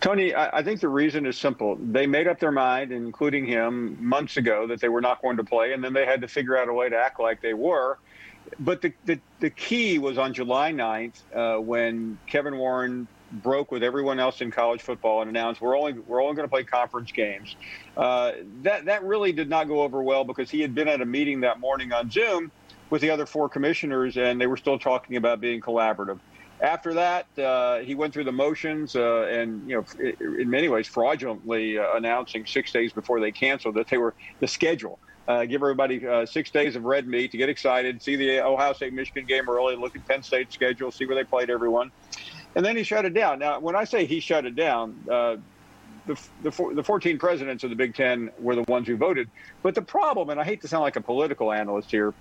[0.01, 1.77] Tony, I, I think the reason is simple.
[1.77, 5.43] They made up their mind, including him, months ago that they were not going to
[5.43, 7.97] play, and then they had to figure out a way to act like they were.
[8.59, 13.83] But the, the, the key was on July 9th uh, when Kevin Warren broke with
[13.83, 17.11] everyone else in college football and announced we're only we're only going to play conference
[17.11, 17.55] games.
[17.97, 21.05] Uh, that that really did not go over well because he had been at a
[21.05, 22.51] meeting that morning on Zoom
[22.89, 26.19] with the other four commissioners, and they were still talking about being collaborative.
[26.61, 29.85] After that, uh, he went through the motions uh, and, you know,
[30.39, 34.47] in many ways, fraudulently uh, announcing six days before they canceled that they were the
[34.47, 34.97] schedule.
[35.27, 38.73] Uh, give everybody uh, six days of red meat to get excited, see the Ohio
[38.73, 41.91] State Michigan game early, look at Penn State's schedule, see where they played everyone.
[42.55, 43.39] And then he shut it down.
[43.39, 45.37] Now, when I say he shut it down, uh,
[46.05, 49.29] the, the, the 14 presidents of the Big Ten were the ones who voted.
[49.61, 52.13] But the problem, and I hate to sound like a political analyst here,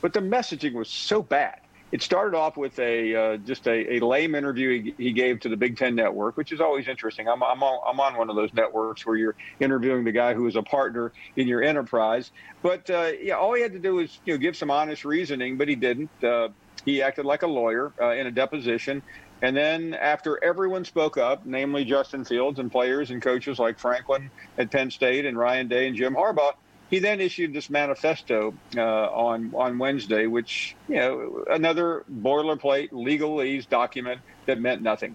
[0.00, 4.00] but the messaging was so bad it started off with a uh, just a, a,
[4.00, 7.28] lame interview he, he, gave to the Big Ten Network, which is always interesting.
[7.28, 10.46] I'm, I'm, on, I'm on one of those networks where you're interviewing the guy who
[10.46, 12.30] is a partner in your enterprise.
[12.62, 15.56] But uh, yeah, all he had to do was you know give some honest reasoning,
[15.56, 16.10] but he didn't.
[16.22, 16.48] Uh,
[16.84, 19.02] he acted like a lawyer uh, in a deposition.
[19.40, 24.30] And then after everyone spoke up, namely Justin Fields and players and coaches like Franklin
[24.56, 26.54] at Penn State and Ryan Day and Jim Harbaugh,
[26.90, 33.68] he then issued this manifesto uh, on on Wednesday, which you know another boilerplate legalese
[33.68, 35.14] document that meant nothing.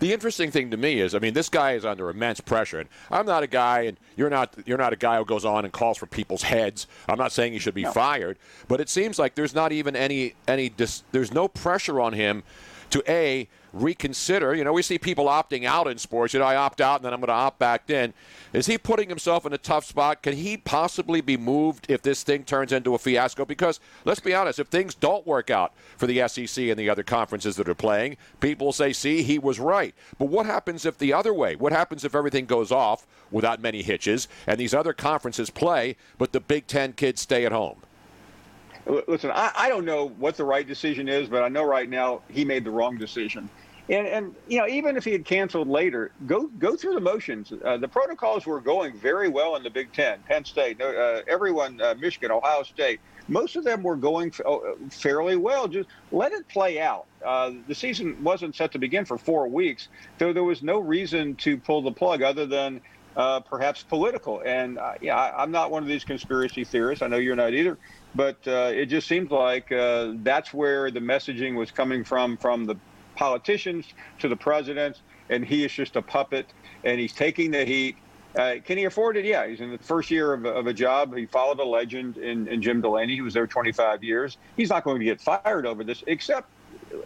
[0.00, 2.88] The interesting thing to me is, I mean, this guy is under immense pressure, and
[3.10, 5.72] I'm not a guy, and you're not you're not a guy who goes on and
[5.72, 6.86] calls for people's heads.
[7.08, 7.92] I'm not saying he should be no.
[7.92, 12.12] fired, but it seems like there's not even any any dis, there's no pressure on
[12.12, 12.42] him
[12.90, 14.54] to a reconsider.
[14.54, 16.32] You know, we see people opting out in sports.
[16.34, 18.14] You know, I opt out and then I'm going to opt back in.
[18.52, 20.22] Is he putting himself in a tough spot?
[20.22, 23.44] Can he possibly be moved if this thing turns into a fiasco?
[23.44, 27.02] Because let's be honest, if things don't work out for the SEC and the other
[27.02, 29.94] conferences that are playing, people say, see, he was right.
[30.18, 31.56] But what happens if the other way?
[31.56, 36.32] What happens if everything goes off without many hitches and these other conferences play, but
[36.32, 37.82] the Big Ten kids stay at home?
[38.88, 42.22] Listen, I, I don't know what the right decision is, but I know right now
[42.30, 43.50] he made the wrong decision.
[43.90, 47.52] And, and you know, even if he had canceled later, go go through the motions.
[47.64, 50.20] Uh, the protocols were going very well in the Big Ten.
[50.26, 53.00] Penn State, uh, everyone, uh, Michigan, Ohio State.
[53.28, 55.68] Most of them were going oh, fairly well.
[55.68, 57.06] Just let it play out.
[57.24, 61.34] Uh, the season wasn't set to begin for four weeks, so there was no reason
[61.36, 62.80] to pull the plug other than
[63.16, 64.42] uh, perhaps political.
[64.44, 67.02] And uh, yeah, I, am not one of these conspiracy theorists.
[67.02, 67.78] I know you're not either.
[68.14, 72.64] But uh, it just seems like uh, that's where the messaging was coming from, from
[72.64, 72.76] the
[73.16, 73.86] politicians
[74.20, 76.46] to the presidents, and he is just a puppet,
[76.84, 77.96] and he's taking the heat.
[78.36, 79.24] Uh, can he afford it?
[79.24, 81.16] Yeah, he's in the first year of, of a job.
[81.16, 83.14] He followed a legend in, in Jim Delaney.
[83.14, 84.36] He was there 25 years.
[84.56, 86.50] He's not going to get fired over this, except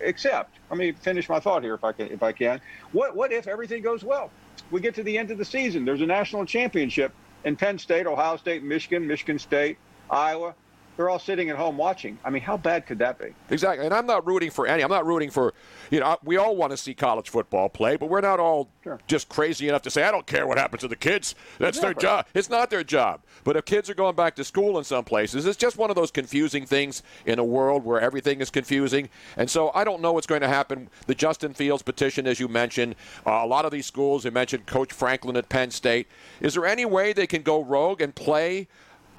[0.00, 2.60] except let me finish my thought here if I can if I can.
[2.92, 4.30] What what if everything goes well?
[4.70, 5.84] We get to the end of the season.
[5.84, 7.12] There's a national championship
[7.44, 9.78] in Penn State, Ohio State, Michigan, Michigan State,
[10.10, 10.54] Iowa
[10.96, 12.18] they're all sitting at home watching.
[12.24, 13.34] I mean, how bad could that be?
[13.50, 13.84] Exactly.
[13.86, 14.82] And I'm not rooting for any.
[14.82, 15.54] I'm not rooting for,
[15.90, 18.98] you know, we all want to see college football play, but we're not all sure.
[19.06, 21.34] just crazy enough to say, I don't care what happens to the kids.
[21.58, 21.94] That's exactly.
[21.94, 22.26] their job.
[22.34, 23.22] It's not their job.
[23.44, 25.96] But if kids are going back to school in some places, it's just one of
[25.96, 29.08] those confusing things in a world where everything is confusing.
[29.36, 30.90] And so I don't know what's going to happen.
[31.06, 34.66] The Justin Fields petition, as you mentioned, uh, a lot of these schools, you mentioned
[34.66, 36.06] Coach Franklin at Penn State.
[36.40, 38.68] Is there any way they can go rogue and play?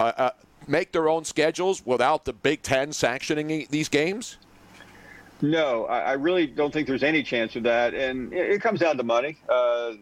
[0.00, 0.30] Uh, uh,
[0.66, 4.38] make their own schedules without the Big Ten sanctioning these games?
[5.42, 9.02] No, I, really don't think there's any chance of that, and it, comes down to
[9.02, 9.36] money.
[9.48, 9.92] Uh,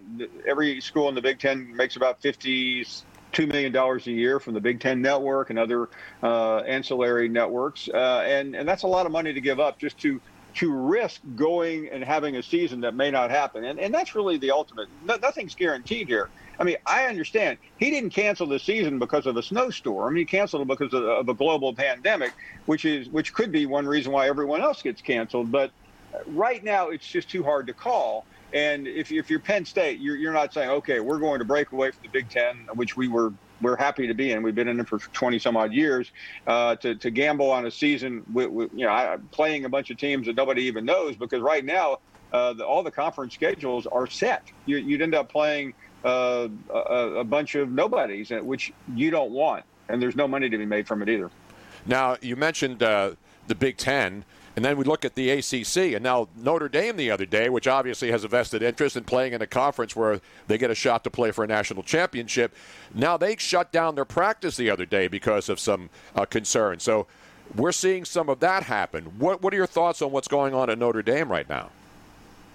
[0.46, 4.61] every school in the Big Ten makes about fifty-two million dollars a year from the
[4.61, 5.88] Big Ten network and other
[6.22, 9.98] uh, ancillary networks, uh, and and that's a lot of money to give up just
[10.01, 10.20] to
[10.55, 14.37] to risk going and having a season that may not happen, and and that's really
[14.37, 14.88] the ultimate.
[15.05, 16.29] No, nothing's guaranteed here.
[16.62, 20.14] I mean, I understand he didn't cancel the season because of a snowstorm.
[20.14, 22.33] He canceled it because of, of a global pandemic,
[22.66, 25.51] which is which could be one reason why everyone else gets canceled.
[25.51, 25.72] But
[26.29, 28.27] right now, it's just too hard to call.
[28.55, 31.72] And if, if you're Penn State, you're, you're not saying, okay, we're going to break
[31.72, 34.44] away from the Big Ten, which we were we're happy to be in.
[34.44, 36.12] We've been in it for 20 some odd years.
[36.46, 39.96] Uh, to, to gamble on a season with, with you know playing a bunch of
[39.96, 41.98] teams that nobody even knows because right now
[42.33, 44.44] uh, the, all the conference schedules are set.
[44.66, 49.64] You, you'd end up playing uh, a, bunch of nobodies, uh, which you don't want,
[49.88, 51.30] and there's no money to be made from it either.
[51.86, 53.12] Now, you mentioned uh,
[53.46, 57.10] the Big Ten, and then we look at the ACC, and now Notre Dame the
[57.10, 60.58] other day, which obviously has a vested interest in playing in a conference where they
[60.58, 62.54] get a shot to play for a national championship.
[62.94, 66.80] Now they shut down their practice the other day because of some uh, concern.
[66.80, 67.06] So
[67.54, 69.04] we're seeing some of that happen.
[69.18, 71.70] What, what are your thoughts on what's going on at Notre Dame right now?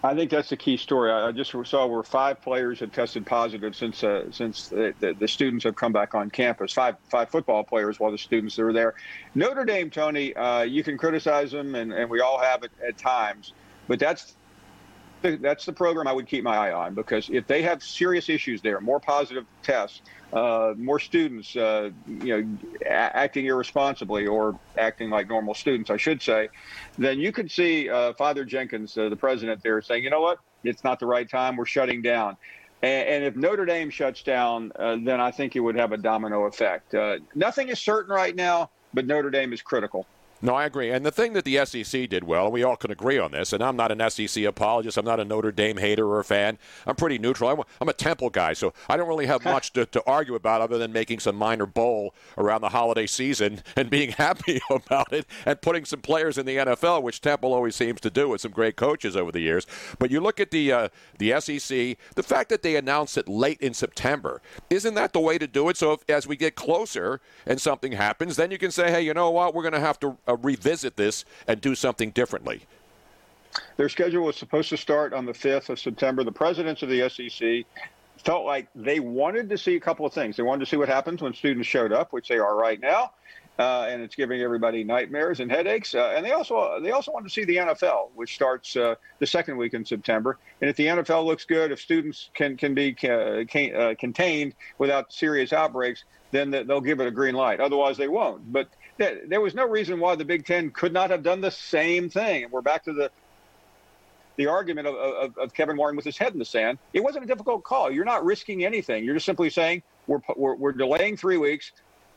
[0.07, 1.11] I think that's the key story.
[1.11, 5.27] I just saw where five players have tested positive since uh, since the, the, the,
[5.27, 6.71] students have come back on campus.
[6.71, 8.93] Five five football players, while the students are there.
[9.35, 12.97] Notre Dame, Tony, uh, you can criticize them, and, and we all have it at
[12.97, 13.51] times,
[13.89, 14.36] but that's
[15.21, 18.61] that's the program I would keep my eye on because if they have serious issues
[18.61, 20.01] there, more positive tests,
[20.33, 25.97] uh, more students, uh, you know, a- acting irresponsibly or acting like normal students, I
[25.97, 26.49] should say,
[26.97, 30.39] then you could see uh, Father Jenkins, uh, the president there, saying, you know what,
[30.63, 31.55] it's not the right time.
[31.55, 32.37] We're shutting down.
[32.81, 35.97] And, and if Notre Dame shuts down, uh, then I think it would have a
[35.97, 36.93] domino effect.
[36.93, 40.05] Uh, nothing is certain right now, but Notre Dame is critical.
[40.41, 40.91] No, I agree.
[40.91, 43.53] And the thing that the SEC did well, and we all can agree on this,
[43.53, 44.97] and I'm not an SEC apologist.
[44.97, 46.59] I'm not a Notre Dame hater or a fan.
[46.85, 47.49] I'm pretty neutral.
[47.49, 50.35] I'm a, I'm a Temple guy, so I don't really have much to, to argue
[50.35, 55.11] about other than making some minor bowl around the holiday season and being happy about
[55.11, 58.41] it and putting some players in the NFL, which Temple always seems to do with
[58.41, 59.65] some great coaches over the years.
[59.97, 63.59] But you look at the, uh, the SEC, the fact that they announced it late
[63.59, 65.77] in September, isn't that the way to do it?
[65.77, 69.15] So if, as we get closer and something happens, then you can say, hey, you
[69.15, 72.61] know what, we're going to have to uh, revisit this and do something differently?
[73.77, 76.23] Their schedule was supposed to start on the 5th of September.
[76.23, 77.65] The presidents of the SEC
[78.23, 80.37] felt like they wanted to see a couple of things.
[80.37, 83.11] They wanted to see what happens when students showed up, which they are right now.
[83.59, 85.95] Uh, and it's giving everybody nightmares and headaches.
[85.95, 89.25] Uh, and they also they also want to see the NFL, which starts uh, the
[89.25, 90.37] second week in September.
[90.61, 95.11] And if the NFL looks good, if students can can be can, uh, contained without
[95.11, 97.59] serious outbreaks, then they'll give it a green light.
[97.59, 98.51] Otherwise, they won't.
[98.53, 102.09] But there was no reason why the Big Ten could not have done the same
[102.09, 102.43] thing.
[102.43, 103.11] And we're back to the
[104.37, 106.77] the argument of, of, of, Kevin Warren with his head in the sand.
[106.93, 107.89] It wasn't a difficult call.
[107.89, 109.03] You're not risking anything.
[109.03, 111.71] You're just simply saying we're, we're, we're delaying three weeks.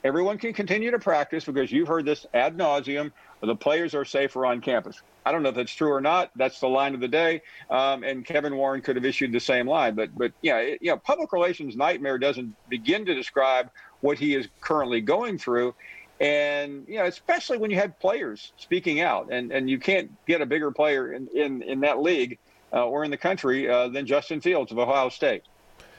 [0.04, 3.10] Everyone can continue to practice because you've heard this ad nauseum.
[3.42, 5.00] The players are safer on campus.
[5.24, 6.30] I don't know if that's true or not.
[6.36, 7.42] That's the line of the day.
[7.68, 9.94] Um, and Kevin Warren could have issued the same line.
[9.94, 14.34] But, but yeah, it, you know, public relations nightmare doesn't begin to describe what he
[14.34, 15.74] is currently going through.
[16.20, 20.42] And, you know, especially when you had players speaking out, and, and you can't get
[20.42, 22.38] a bigger player in, in, in that league
[22.72, 25.44] uh, or in the country uh, than Justin Fields of Ohio State.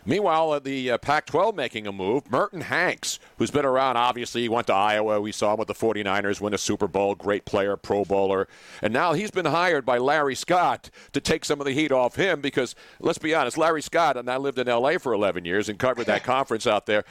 [0.05, 2.31] Meanwhile, the uh, Pac 12 making a move.
[2.31, 5.21] Merton Hanks, who's been around, obviously, he went to Iowa.
[5.21, 8.47] We saw him with the 49ers win a Super Bowl, great player, Pro Bowler.
[8.81, 12.15] And now he's been hired by Larry Scott to take some of the heat off
[12.15, 14.97] him because, let's be honest, Larry Scott, and I lived in L.A.
[14.97, 17.03] for 11 years and covered that conference out there.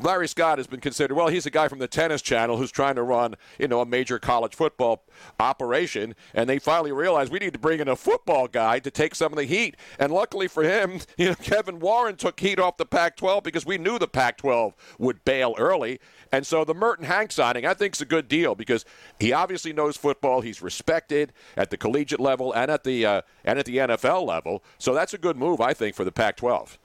[0.00, 2.94] Larry Scott has been considered, well, he's a guy from the tennis channel who's trying
[2.94, 5.04] to run, you know, a major college football
[5.38, 6.14] operation.
[6.34, 9.32] And they finally realized we need to bring in a football guy to take some
[9.32, 9.76] of the heat.
[9.98, 13.66] And luckily for him, you know, Kevin Warren took heat off the Pac 12 because
[13.66, 16.00] we knew the Pac 12 would bail early.
[16.32, 18.84] And so the Merton Hank signing, I think, is a good deal because
[19.18, 20.40] he obviously knows football.
[20.40, 24.62] He's respected at the collegiate level and at the, uh, and at the NFL level.
[24.78, 26.78] So that's a good move, I think, for the Pac 12.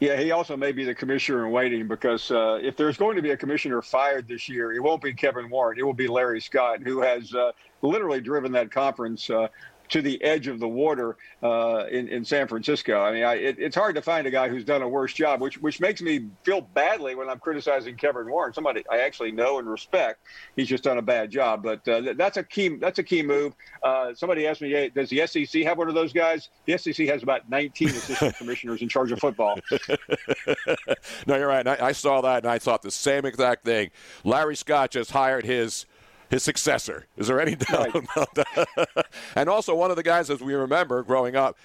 [0.00, 3.22] Yeah, he also may be the commissioner in waiting because uh, if there's going to
[3.22, 5.78] be a commissioner fired this year, it won't be Kevin Warren.
[5.78, 7.50] It will be Larry Scott, who has uh,
[7.82, 9.48] literally driven that conference uh,
[9.90, 13.00] to the edge of the water uh, in in San Francisco.
[13.00, 15.40] I mean, I, it, it's hard to find a guy who's done a worse job,
[15.40, 19.58] which which makes me feel badly when I'm criticizing Kevin Warren, somebody I actually know
[19.58, 20.20] and respect.
[20.56, 23.54] He's just done a bad job, but uh, that's a key that's a key move.
[23.82, 26.48] Uh, somebody asked me, hey, does the SEC have one of those guys?
[26.66, 29.58] The SEC has about 19 assistant commissioners in charge of football.
[31.26, 31.66] no, you're right.
[31.66, 33.90] I, I saw that and I thought the same exact thing.
[34.24, 35.86] Larry Scott just hired his
[36.28, 37.06] his successor.
[37.16, 38.04] Is there any doubt right.
[38.14, 39.06] about that?
[39.34, 41.56] and also, one of the guys, as we remember growing up,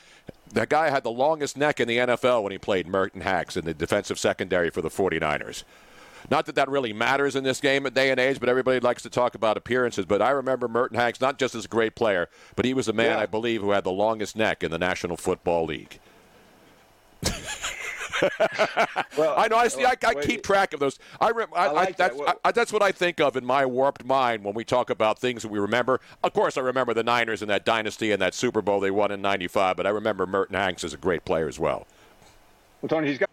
[0.53, 3.65] that guy had the longest neck in the NFL when he played Merton Hanks in
[3.65, 5.63] the defensive secondary for the 49ers.
[6.29, 9.03] Not that that really matters in this game at day and age, but everybody likes
[9.03, 10.05] to talk about appearances.
[10.05, 12.93] But I remember Merton Hanks not just as a great player, but he was a
[12.93, 13.19] man, yeah.
[13.19, 15.99] I believe, who had the longest neck in the National Football League.
[19.17, 19.57] well, I know.
[19.57, 19.85] I see.
[19.85, 20.99] I, I keep track of those.
[21.19, 22.39] I, rem, I, I like that's, that.
[22.43, 25.41] I, that's what I think of in my warped mind when we talk about things
[25.43, 25.99] that we remember.
[26.23, 29.11] Of course, I remember the Niners and that dynasty and that Super Bowl they won
[29.11, 29.77] in '95.
[29.77, 31.87] But I remember Merton Hanks as a great player as well.
[32.81, 33.29] Well, Tony, he's got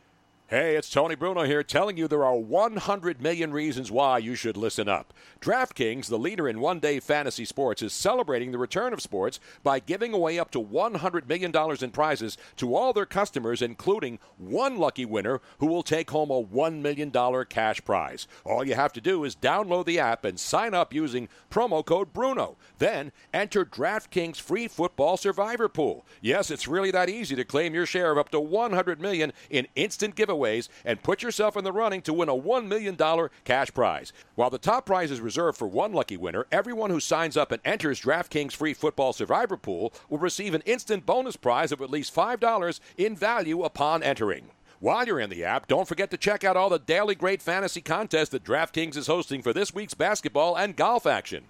[0.51, 4.57] Hey, it's Tony Bruno here telling you there are 100 million reasons why you should
[4.57, 5.15] listen up.
[5.41, 9.79] DraftKings, the leader in one day fantasy sports, is celebrating the return of sports by
[9.79, 15.05] giving away up to $100 million in prizes to all their customers, including one lucky
[15.05, 17.13] winner who will take home a $1 million
[17.45, 18.27] cash prize.
[18.45, 22.13] All you have to do is download the app and sign up using promo code
[22.13, 22.57] BRUNO.
[22.79, 26.05] Then enter DraftKings free football survivor pool.
[26.21, 29.69] Yes, it's really that easy to claim your share of up to 100 million in
[29.77, 32.97] instant giveaways giveaways and put yourself in the running to win a $1 million
[33.45, 34.13] cash prize.
[34.35, 37.61] While the top prize is reserved for one lucky winner, everyone who signs up and
[37.65, 42.15] enters DraftKings free football survivor pool will receive an instant bonus prize of at least
[42.15, 44.51] $5 in value upon entering.
[44.79, 47.83] While you're in the app, don't forget to check out all the daily great fantasy
[47.83, 51.45] contests that DraftKings is hosting for this week's basketball and golf action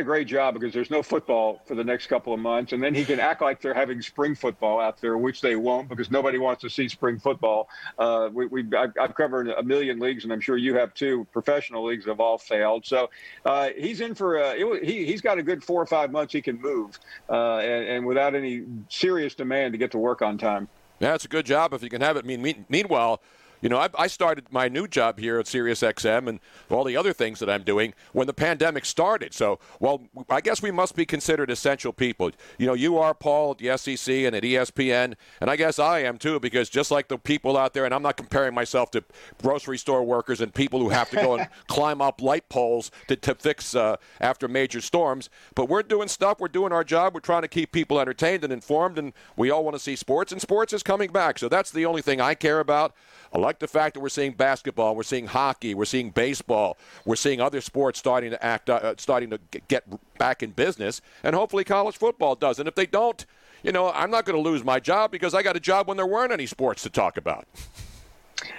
[0.00, 2.94] a great job because there's no football for the next couple of months, and then
[2.94, 6.38] he can act like they're having spring football out there, which they won't because nobody
[6.38, 7.68] wants to see spring football.
[7.98, 11.26] Uh, we, we I've, I've, covered a million leagues, and I'm sure you have too.
[11.32, 13.10] Professional leagues have all failed, so
[13.44, 16.32] uh, he's in for a, it, he he's got a good four or five months
[16.32, 20.38] he can move, uh, and, and without any serious demand to get to work on
[20.38, 20.68] time.
[21.00, 22.24] Yeah, it's a good job if you can have it.
[22.24, 23.20] Mean, meanwhile,
[23.60, 26.40] you know, I, I started my new job here at SiriusXM and
[26.70, 29.34] all the other things that I'm doing when the pandemic started.
[29.34, 32.30] So, well, I guess we must be considered essential people.
[32.58, 36.00] You know, you are, Paul, at the SEC and at ESPN, and I guess I
[36.00, 39.04] am too, because just like the people out there, and I'm not comparing myself to
[39.42, 43.16] grocery store workers and people who have to go and climb up light poles to,
[43.16, 47.20] to fix uh, after major storms, but we're doing stuff, we're doing our job, we're
[47.20, 50.40] trying to keep people entertained and informed, and we all want to see sports, and
[50.40, 51.38] sports is coming back.
[51.38, 52.94] So that's the only thing I care about.
[53.36, 57.16] I like the fact that we're seeing basketball, we're seeing hockey, we're seeing baseball, we're
[57.16, 59.84] seeing other sports starting to act, uh, starting to get
[60.16, 62.58] back in business, and hopefully college football does.
[62.58, 63.26] And if they don't,
[63.62, 65.98] you know, I'm not going to lose my job because I got a job when
[65.98, 67.46] there weren't any sports to talk about.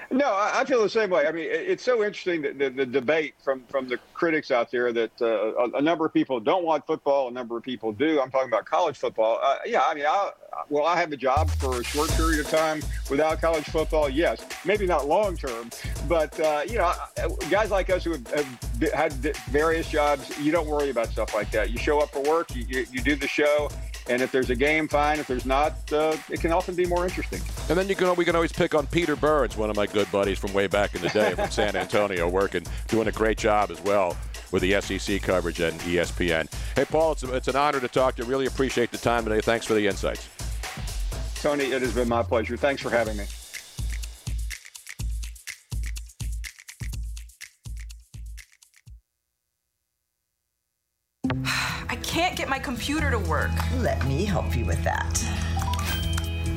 [0.09, 1.27] No, I feel the same way.
[1.27, 4.93] I mean, it's so interesting the, the, the debate from from the critics out there
[4.93, 8.21] that uh, a, a, number of people don't want football, a number of people do.
[8.21, 9.39] I'm talking about college football.
[9.43, 10.31] Uh, yeah, I mean, I,
[10.85, 14.09] I have a job for a short period of time without college football?
[14.09, 15.69] Yes, maybe not long term,
[16.07, 16.93] but uh, you know,
[17.49, 19.13] guys like us who have, have, had
[19.49, 21.71] various jobs, you don't worry about stuff like that.
[21.71, 23.69] You show up for work, you, you, you do the show,
[24.09, 25.19] and if there's a game, fine.
[25.19, 27.41] If there's not, uh, it can often be more interesting.
[27.69, 30.11] And then you can we can always pick on Peter Burns, one of my good
[30.11, 33.71] buddies from way back in the day from San Antonio, working doing a great job
[33.71, 34.15] as well
[34.51, 36.51] with the SEC coverage and ESPN.
[36.75, 38.29] Hey, Paul, it's, it's an honor to talk to you.
[38.29, 39.41] Really appreciate the time today.
[39.41, 40.29] Thanks for the insights.
[41.41, 42.57] Tony, it has been my pleasure.
[42.57, 43.25] Thanks for having me.
[52.17, 53.51] Can't get my computer to work.
[53.75, 55.19] Let me help you with that.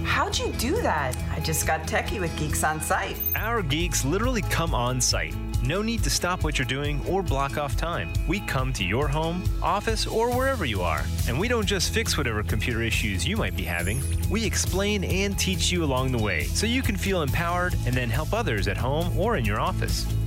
[0.05, 1.17] How'd you do that?
[1.31, 3.19] I just got techie with Geeks on Site.
[3.37, 5.35] Our geeks literally come on site.
[5.63, 8.11] No need to stop what you're doing or block off time.
[8.27, 11.05] We come to your home, office, or wherever you are.
[11.29, 15.39] And we don't just fix whatever computer issues you might be having, we explain and
[15.39, 18.77] teach you along the way so you can feel empowered and then help others at
[18.77, 20.07] home or in your office.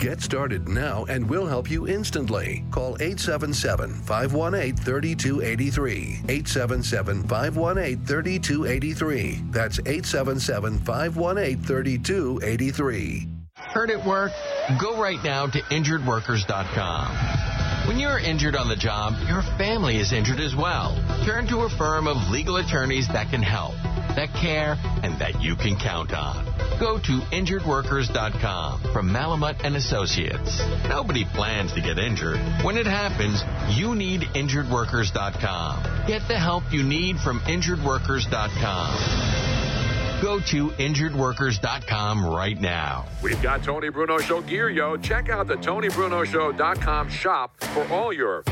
[0.00, 2.64] Get started now and we'll help you instantly.
[2.70, 6.20] Call 877 518 3283.
[6.26, 9.42] 877 518 3283.
[9.50, 13.28] That's 877 518 3283.
[13.56, 14.32] Heard it work
[14.78, 17.88] Go right now to injuredworkers.com.
[17.88, 20.94] When you're injured on the job, your family is injured as well.
[21.24, 23.74] Turn to a firm of legal attorneys that can help,
[24.16, 26.44] that care, and that you can count on.
[26.78, 30.62] Go to injuredworkers.com from Malamut and Associates.
[30.88, 32.38] Nobody plans to get injured.
[32.62, 33.42] When it happens,
[33.76, 36.06] you need injuredworkers.com.
[36.06, 39.50] Get the help you need from injuredworkers.com.
[40.22, 43.06] Go to injuredworkers.com right now.
[43.22, 44.98] We've got Tony Bruno Show gear, yo.
[44.98, 48.44] Check out the TonyBrunoShow.com shop for all your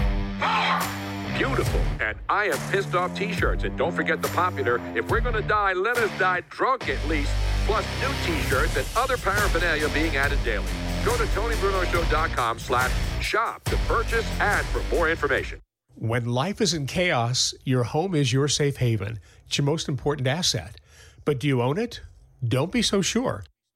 [1.38, 3.62] beautiful and I am pissed off t-shirts.
[3.62, 7.30] And don't forget the popular, if we're to die, let us die drunk at least,
[7.64, 10.66] plus new t-shirts and other paraphernalia being added daily.
[11.04, 15.60] Go to TonyBrunoShow.com slash shop to purchase and for more information.
[15.94, 19.20] When life is in chaos, your home is your safe haven.
[19.46, 20.76] It's your most important asset.
[21.24, 22.00] But do you own it?
[22.46, 23.44] Don't be so sure.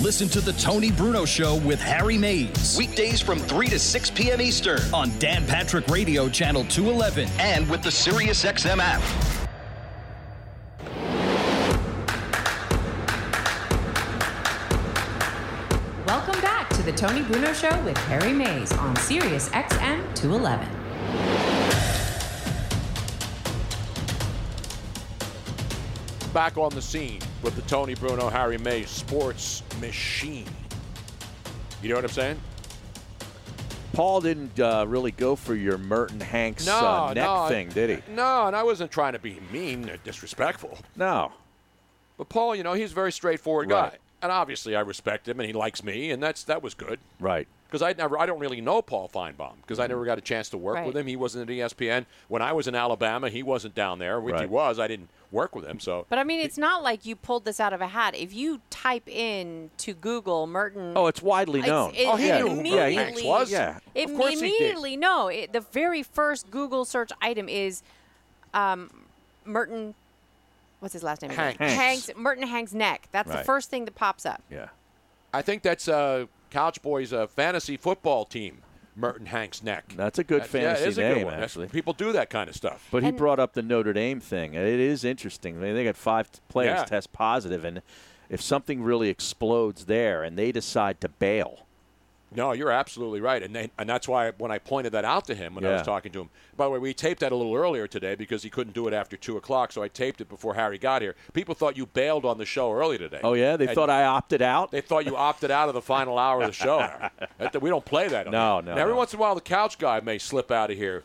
[0.00, 2.76] Listen to the Tony Bruno Show with Harry Mayes.
[2.76, 4.40] Weekdays from 3 to 6 p.m.
[4.40, 7.28] Eastern on Dan Patrick Radio, Channel 211.
[7.38, 9.00] and with the SiriusXM app.
[16.06, 20.68] Welcome back to the Tony Bruno Show with Harry Mayes on Sirius XM 211.
[26.32, 30.48] Back on the scene with the Tony Bruno, Harry May sports machine.
[31.82, 32.40] You know what I'm saying?
[33.92, 37.90] Paul didn't uh, really go for your Merton Hanks No, uh, neck no, thing, did
[37.90, 38.12] he?
[38.12, 40.78] No, and I wasn't trying to be mean or disrespectful.
[40.96, 41.32] No.
[42.16, 43.98] But Paul, you know, he's a very straightforward guy.
[44.22, 46.98] And obviously I respect him and he likes me and that's that was good.
[47.20, 47.46] Right.
[47.74, 50.48] Because I never I don't really know Paul Finebaum because I never got a chance
[50.50, 50.86] to work Right.
[50.86, 51.08] with him.
[51.08, 52.06] He wasn't at ESPN.
[52.28, 54.20] When I was in Alabama, he wasn't down there.
[54.20, 54.78] Which he was.
[54.78, 55.80] I didn't work with him.
[55.80, 58.14] So But I mean, it's not like you pulled this out of a hat.
[58.14, 61.92] If you type in to Google Merton, Oh, it's widely It's- known.
[61.96, 63.50] it- Oh, he it knew who Merton Hanks immediately- was.
[63.50, 63.80] Yeah.
[63.92, 64.44] It Of course he did.
[64.60, 65.26] immediately no.
[65.26, 67.82] It, the very first Google search item is
[68.52, 68.88] um,
[69.44, 69.96] Merton.
[70.78, 71.32] What's his last name?
[71.32, 71.56] again?
[71.58, 71.74] Hanks.
[71.74, 72.10] Hanks.
[72.16, 73.08] Merton Hanks' neck.
[73.10, 74.42] That's the first thing that pops up.
[74.48, 74.68] Yeah.
[75.32, 78.58] I think that's uh, Couch Boys' uh, fantasy football team,
[78.94, 79.92] Merton Hanks Neck.
[79.96, 81.30] That's a good That- fantasy yeah, it is a name, good one.
[81.32, 81.66] That's- actually.
[81.68, 82.86] People do that kind of stuff.
[82.92, 84.54] But he And- brought up the Notre Dame thing.
[84.54, 85.56] It is interesting.
[85.56, 86.84] I mean, they got five players Yeah.
[86.84, 87.82] test positive, and
[88.30, 91.66] if something really explodes there and they decide to bail,
[92.36, 95.34] No, you're absolutely right, and they, and that's why when I pointed that out to
[95.36, 96.30] him when I was talking to him.
[96.56, 98.94] By the way, we taped that a little earlier today because he couldn't do it
[98.94, 101.14] after two o'clock, so I taped it before Harry got here.
[101.32, 103.20] People thought you bailed on the show early today.
[103.22, 104.72] oh yeah, they And thought I opted out.
[104.72, 106.88] They thought you opted out of the final hour of the show.
[107.60, 108.28] We don't play that.
[108.30, 108.98] No, no, Now, every no.
[108.98, 111.04] once in a while, the couch guy may slip out of here,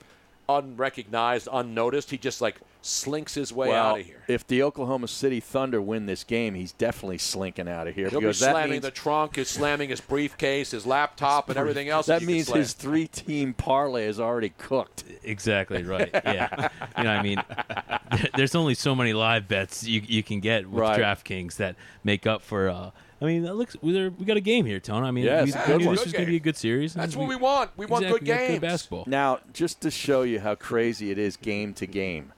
[0.49, 2.09] unrecognized, unnoticed.
[2.11, 4.23] He just like slinks his way well, out of here.
[4.29, 8.21] if the Oklahoma City Thunder win this game, he's definitely slinking out of here He'll
[8.21, 11.89] be because that slamming means the trunk, is slamming his briefcase, his laptop, and everything
[11.89, 12.05] else.
[12.07, 15.03] that you can means his three-team parlay is already cooked.
[15.23, 16.09] Exactly right.
[16.25, 16.69] Yeah.
[16.97, 17.43] you know, I mean,
[18.35, 20.99] there's only so many live bets you you can get with Right.
[20.99, 22.69] DraftKings that make up for.
[22.69, 22.91] Uh,
[23.21, 25.07] I mean, that looks we we got a game here, Tony.
[25.07, 25.95] I mean, Yes, we, good we knew one.
[25.95, 26.95] this Good going to be a good series.
[26.95, 27.71] and That's what we want.
[27.75, 28.61] We want exactly, good we got games.
[28.61, 29.03] basketball.
[29.07, 32.31] Now, just to show you how crazy it is game to game,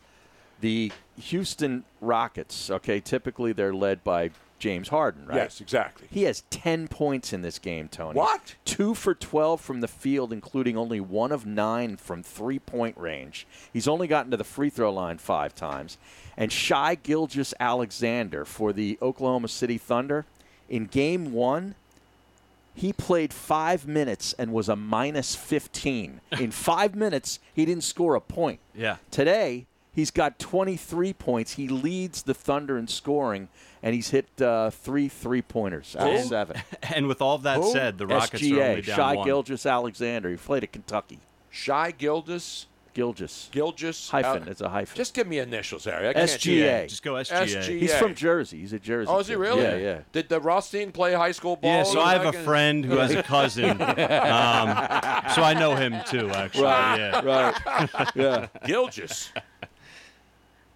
[0.60, 5.38] the Houston Rockets, okay, typically they're led by James Harden, right?
[5.38, 6.08] Yes, exactly.
[6.12, 8.18] He has 10 points in this game, Tony.
[8.18, 8.56] What?
[8.66, 13.48] Two for 12 from the field, including only one of nine from three point range.
[13.74, 15.98] He's only gotten to the free throw line five times.
[16.38, 20.26] And Shai Gilgeous-Alexander for the Oklahoma City Thunder,
[20.72, 21.76] in game one,
[22.74, 26.22] he played five minutes and was a minus 15.
[26.40, 28.62] In five minutes, he didn't score a point.
[28.74, 28.96] Yeah.
[29.12, 31.52] Today, he's got 23 points.
[31.54, 33.50] He leads the Thunder in scoring,
[33.84, 36.62] and he's hit uh, three three pointers out of And- seven.
[36.96, 37.72] And with all of that Who?
[37.74, 39.26] said, the Rockets are only down Shai one.
[39.28, 40.30] Gilgeous-Alexander.
[40.30, 41.20] He played at Kentucky.
[41.50, 43.50] Shai Gildas Gilgeous.
[43.52, 44.10] Gilgeous.
[44.10, 44.44] Hyphen.
[44.44, 44.98] Uh, it's a hyphen.
[44.98, 46.10] Just give me initials, Harry.
[46.10, 46.88] I can't SGA.
[46.90, 47.80] Just go SGA.
[47.80, 48.60] He's from Jersey.
[48.60, 49.10] He's a Jersey.
[49.10, 49.62] Oh, is he really?
[49.64, 50.00] Yeah, yeah.
[50.12, 51.72] Did the Rothstein play high school ball?
[51.72, 53.88] Yeah, so I have a back in- friend who has a cousin, um,
[55.34, 56.30] so I know him too.
[56.30, 58.10] Actually, Right, yeah, right.
[58.16, 58.48] Yeah.
[58.66, 59.32] Gilgeous.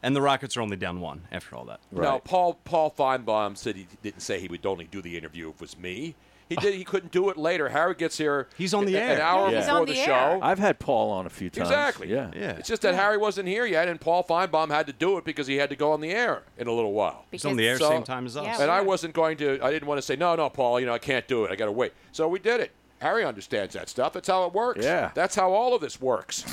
[0.01, 1.79] And the Rockets are only down one after all that.
[1.91, 5.55] No, Paul Paul Finebaum said he didn't say he would only do the interview if
[5.55, 6.15] it was me.
[6.47, 6.75] He did.
[6.75, 7.69] He couldn't do it later.
[7.69, 8.47] Harry gets here.
[8.55, 9.15] He's on the a- air.
[9.15, 9.61] an hour Yeah.
[9.65, 10.39] before the, show.
[10.43, 11.69] I've had Paul on a few times.
[11.69, 12.07] Exactly.
[12.11, 12.29] Yeah.
[12.35, 12.51] Yeah.
[12.51, 15.47] It's just that Harry wasn't here yet, and Paul Finebaum had to do it because
[15.47, 17.25] he had to go on the air in a little while.
[17.31, 18.45] He's on the air So- same time as us.
[18.45, 19.59] Yeah, and I wasn't going to.
[19.63, 20.79] I didn't want to say no, no, Paul.
[20.79, 21.51] You know, I can't do it.
[21.51, 21.93] I got to wait.
[22.11, 22.71] So we did it.
[22.99, 24.13] Harry understands that stuff.
[24.13, 24.83] That's how it works.
[24.85, 25.11] Yeah.
[25.15, 26.45] That's how all of this works.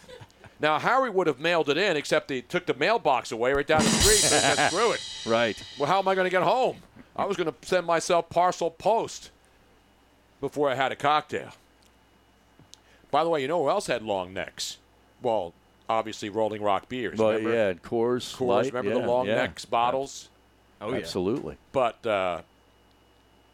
[0.60, 3.82] now Harry would have mailed it in, except he took the mailbox away right down
[3.82, 4.16] the street.
[4.16, 5.00] so he said, Screw it.
[5.26, 5.60] Right.
[5.78, 6.76] Well, how am I going to get home?
[7.18, 9.30] I was going to send myself parcel post
[10.40, 11.50] before I had a cocktail.
[13.10, 14.78] By the way, you know who else had long necks?
[15.20, 15.52] Well,
[15.88, 17.18] obviously Rolling Rock beers.
[17.18, 17.52] Well, remember?
[17.52, 18.46] yeah, and Coors, Coors.
[18.46, 19.34] Light, remember yeah, the long yeah.
[19.34, 20.28] necks bottles?
[20.80, 21.56] Oh yeah, Absolutely.
[21.72, 22.42] But uh,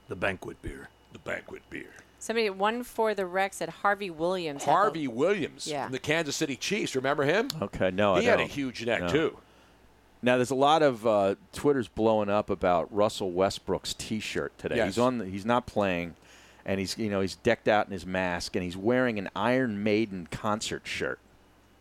[0.08, 0.88] the banquet beer.
[1.12, 1.88] the banquet beer.
[2.18, 4.64] Somebody one for the Rex at Harvey Williams.
[4.64, 5.84] had the- Harvey Williams Yeah.
[5.84, 6.94] from the Kansas City Chiefs.
[6.96, 7.48] Remember him?
[7.62, 8.20] Okay, no, I know.
[8.20, 8.50] he I had a don't.
[8.50, 9.08] huge neck No.
[9.08, 9.38] too.
[10.24, 14.76] Now there's a lot of uh, Twitter's blowing up about Russell Westbrook's T-shirt today.
[14.76, 14.86] Yes.
[14.86, 15.18] He's on.
[15.18, 16.14] The, he's not playing,
[16.64, 19.82] and he's you know he's decked out in his mask, and he's wearing an Iron
[19.82, 21.18] Maiden concert shirt.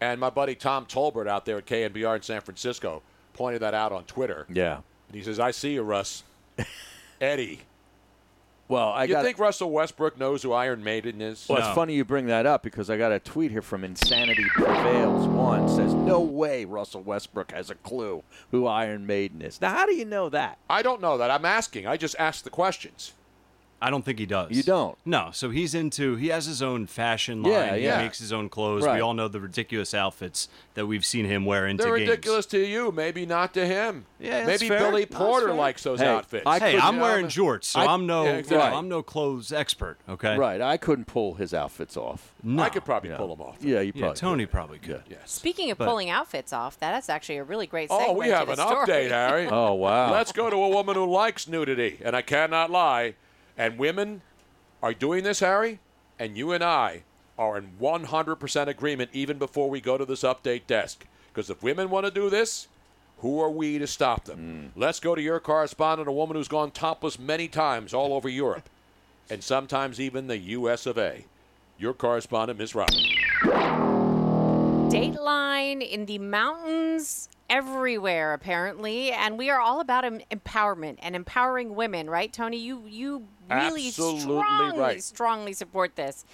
[0.02, 3.94] And my buddy Tom Tolbert out there at KNBR in San Francisco pointed that out
[3.94, 4.46] on Twitter.
[4.50, 4.82] Yeah.
[5.08, 6.24] And he says, "I see you, Russ."
[7.22, 7.62] Eddie.
[8.70, 9.24] Well, I you got.
[9.24, 11.46] think Russell Westbrook knows who Iron Maiden is?
[11.50, 14.46] Well, it's funny you bring that up because I got a tweet here from Insanity
[14.56, 19.74] Prevails One says, "No way Russell Westbrook has a clue who Iron Maiden is." Now,
[19.74, 20.58] how do you know that?
[20.70, 21.30] I don't know that.
[21.30, 21.88] I'm asking.
[21.88, 23.14] I just asked the questions.
[23.86, 24.52] I don't think he does.
[24.52, 24.98] You don't?
[25.06, 25.30] No.
[25.34, 26.16] So he's into.
[26.16, 27.52] He has his own fashion line.
[27.52, 28.02] Yeah, he yeah.
[28.02, 28.84] makes his own clothes.
[28.86, 28.96] Right.
[28.96, 32.10] We all know the ridiculous outfits that we've seen him wear into They're games.
[32.10, 34.06] ridiculous to you, maybe not to him.
[34.20, 34.80] Yeah, that's maybe fair.
[34.80, 35.56] Billy Porter fair.
[35.56, 36.44] likes those Hey, outfits.
[36.48, 38.24] I Hey, couldn't- I'm wearing jorts, so I- I'm no.
[38.24, 38.78] Yeah, exactly.
[38.78, 39.98] I'm no clothes expert.
[40.08, 40.38] Okay.
[40.38, 42.34] Right, I couldn't pull his outfits off.
[42.42, 42.64] No.
[42.64, 43.18] I could probably Yeah.
[43.18, 43.58] pull them off.
[43.60, 44.18] Yeah, you Yeah, probably.
[44.18, 45.04] Tony probably could.
[45.10, 45.32] Yes.
[45.32, 48.28] Speaking of But- pulling outfits off, that's actually a really great oh, segue Oh, we
[48.28, 48.88] to have the an story.
[48.88, 49.48] update, Harry.
[49.52, 50.12] Oh wow.
[50.12, 53.16] Let's go to a woman who likes nudity, and I cannot lie.
[53.58, 54.22] And women
[54.82, 55.80] are doing this, Harry,
[56.20, 57.04] and you and I
[57.38, 61.06] are in 100% agreement even before we go to this update desk.
[61.32, 62.68] Because if women want to do this,
[63.20, 64.72] who are we to stop them?
[64.76, 64.80] Mm.
[64.80, 68.70] Let's go to your correspondent, a woman who's gone topless many times all over Europe,
[69.30, 70.86] and sometimes even the U.S.
[70.86, 71.26] of A.
[71.78, 72.76] Your correspondent, Ms.
[72.76, 73.83] Robin.
[74.94, 81.74] Dateline in the mountains everywhere apparently and we are all about em- empowerment and empowering
[81.74, 82.58] women right tony?
[82.58, 85.02] You you really Absolutely strongly right.
[85.04, 86.26] strongly support this.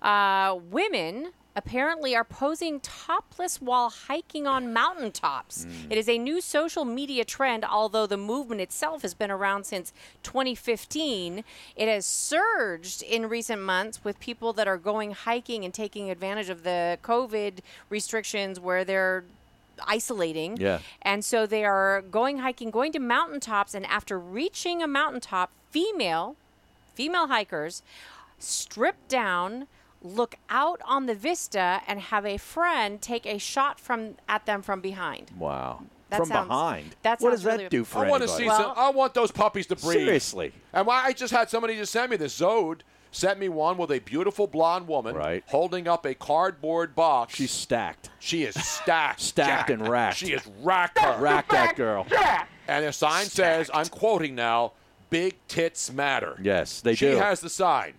[0.00, 5.90] Uh, women apparently are posing topless while hiking on mountaintops Hmm.
[5.90, 9.92] it is a new social media trend although the movement itself has been around since
[10.22, 11.42] 2015
[11.74, 16.50] it has surged in recent months with people that are going hiking and taking advantage
[16.50, 19.24] of the covid restrictions where they're
[19.86, 20.78] isolating Yeah.
[21.02, 26.36] and so they are going hiking going to mountaintops and after reaching a mountaintop female
[26.94, 27.82] female hikers
[28.38, 29.66] strip down
[30.06, 34.62] look out on the vista and have a friend take a shot from at them
[34.62, 35.82] from behind Wow.
[36.08, 36.96] That From sounds- behind.
[37.02, 38.72] that what sounds does that do for I want to see Well- some.
[38.76, 40.06] I want those puppies to breathe.
[40.06, 40.52] Seriously.
[40.72, 42.38] And why I just had somebody just send me this.
[42.38, 45.42] Zode sent me one with a beautiful blonde woman Right.
[45.48, 47.34] holding up a cardboard box.
[47.34, 48.10] She's stacked.
[48.20, 49.70] she is stacked, Stacked Jack.
[49.70, 50.18] and racked.
[50.18, 51.18] She is racked her.
[51.20, 52.06] Rack that girl.
[52.68, 54.72] And the sign says, I'm quoting now,
[55.10, 57.12] "Big tits matter." Yes, they she do.
[57.14, 57.94] She has the sign.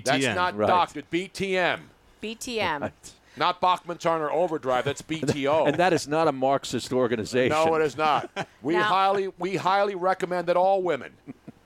[0.00, 0.04] BTN.
[0.04, 0.66] That's not Right.
[0.68, 1.10] doctored.
[1.10, 1.80] BTM,
[2.22, 2.90] btm
[3.36, 4.84] not Bachman Turner Overdrive.
[4.84, 5.66] That's BTO.
[5.68, 7.56] And that is not a Marxist organization.
[7.56, 8.30] No, it is not.
[8.62, 11.12] We Now- highly we highly recommend that all women.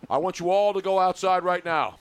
[0.08, 1.98] I want you all to go outside right now.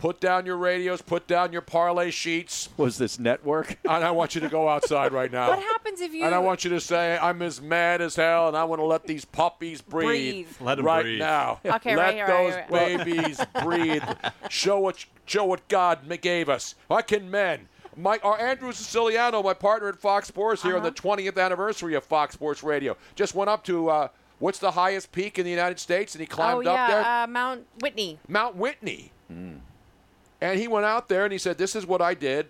[0.00, 3.76] Put down your radios, put down your parlay sheets, Was this network?
[3.84, 5.50] and I want you to go outside right now.
[5.50, 8.48] what happens if you And I want you to say, I'm as mad as hell,
[8.48, 10.86] and I want to let these puppies breathe, Let them Breathe.
[10.86, 11.18] Right breathe.
[11.18, 11.60] Now.
[11.76, 14.02] Okay, let right here, those right here, right babies breathe.
[14.48, 16.74] Show what show what God ma- gave us.
[16.86, 17.68] Why can men?
[17.94, 22.04] My, our Andrew Siciliano, my partner at Fox Sports here on the 20th anniversary of
[22.04, 25.78] Fox Sports Radio, just went up to uh, what's the highest peak in the United
[25.78, 27.00] States, and he oh climbed up there.
[27.02, 29.12] yeah uh, mount whitney Mount Whitney.
[30.40, 32.46] And he went out there and he said, This is what I did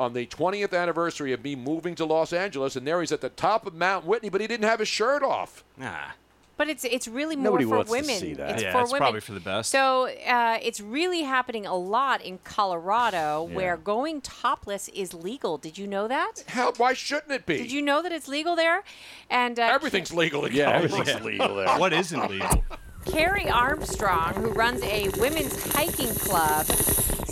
[0.00, 2.76] on the 20th anniversary of me moving to Los Angeles.
[2.76, 5.22] And there he's at the top of Mount Whitney, but he didn't have his shirt
[5.22, 5.64] off.
[5.76, 6.10] Nah.
[6.56, 8.16] But it's it's really more Nobody for wants to women.
[8.18, 8.50] see that.
[8.54, 9.02] It's Yeah, for it's women.
[9.04, 9.70] probably for the best.
[9.70, 13.56] So uh, it's really happening a lot in Colorado, Yeah.
[13.56, 15.56] where going topless is legal.
[15.58, 16.42] Did you know that?
[16.48, 16.72] How?
[16.76, 17.58] Why shouldn't it be?
[17.58, 18.82] Did you know that it's legal there?
[19.30, 20.44] And uh, Everything's legal.
[20.46, 20.94] In Yeah, Colorado.
[20.96, 21.68] everything's legal there.
[21.78, 22.64] What isn't legal?
[23.06, 26.66] Carrie Armstrong, who runs a women's hiking club,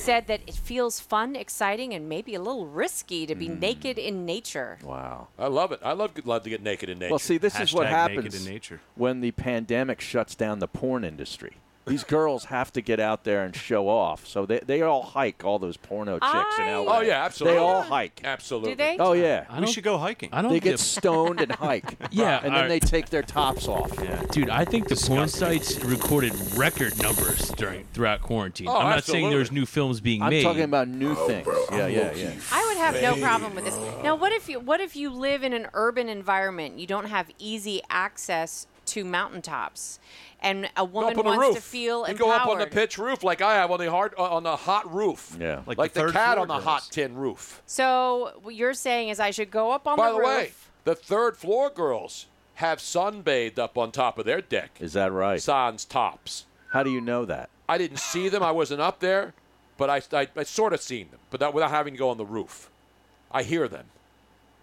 [0.07, 3.59] said that it feels fun, exciting, and maybe a little risky to be Hmm.
[3.59, 4.79] naked in nature.
[4.83, 5.29] Wow.
[5.39, 5.81] I love it.
[5.83, 7.11] I love love to get naked in nature.
[7.11, 8.81] Well, see, this is what Hashtag naked happens in nature.
[8.95, 11.55] when the pandemic shuts down the porn industry.
[11.87, 14.27] These girls have to get out there and show off.
[14.27, 16.99] So they, they all hike, all those porno chicks in LA.
[16.99, 17.59] Oh yeah, absolutely.
[17.59, 18.21] They all hike.
[18.25, 18.71] Absolutely.
[18.73, 18.97] Do they?
[18.99, 19.45] Oh, yeah.
[19.49, 20.31] I We don't- should go hiking.
[20.33, 21.97] I don't They get give- stoned and hike.
[22.11, 23.93] Yeah, And then I- they take their tops off.
[24.03, 28.67] Yeah, dude, I think the porn sites recorded record numbers during throughout quarantine.
[28.69, 29.37] Oh, I'm not saying absolutely.
[29.37, 30.27] there's new films being made.
[30.27, 30.43] I'm made.
[30.43, 31.47] talking about new things.
[31.71, 32.33] Yeah, yeah, yeah.
[32.51, 33.79] I would have no problem with this.
[34.03, 36.81] Now, what if you what if you live in an urban environment?
[36.81, 38.67] You don't have easy access
[38.97, 39.99] to mountaintops,
[40.41, 41.57] and a Go woman up on the wants roof.
[41.57, 42.19] to feel you empowered.
[42.19, 44.57] go up on the pitch roof like I have on the hard uh, on the
[44.57, 45.37] hot roof.
[45.39, 45.63] Yeah.
[45.67, 46.65] Like, Like the the, cat on the girls.
[46.65, 47.63] hot tin roof.
[47.67, 50.27] So what you're saying is I should go up on By the, the roof.
[50.29, 50.51] way,
[50.85, 54.79] the third floor girls have sunbathed up on top of their deck.
[54.81, 55.41] Is that right?
[55.41, 56.47] Sans tops.
[56.71, 57.51] How do you know that?
[57.69, 58.43] I didn't see them.
[58.43, 59.35] I wasn't up there,
[59.77, 62.17] but I, I, I sort of seen them, but not, without having to go on
[62.17, 62.71] the roof.
[63.31, 63.87] I hear them.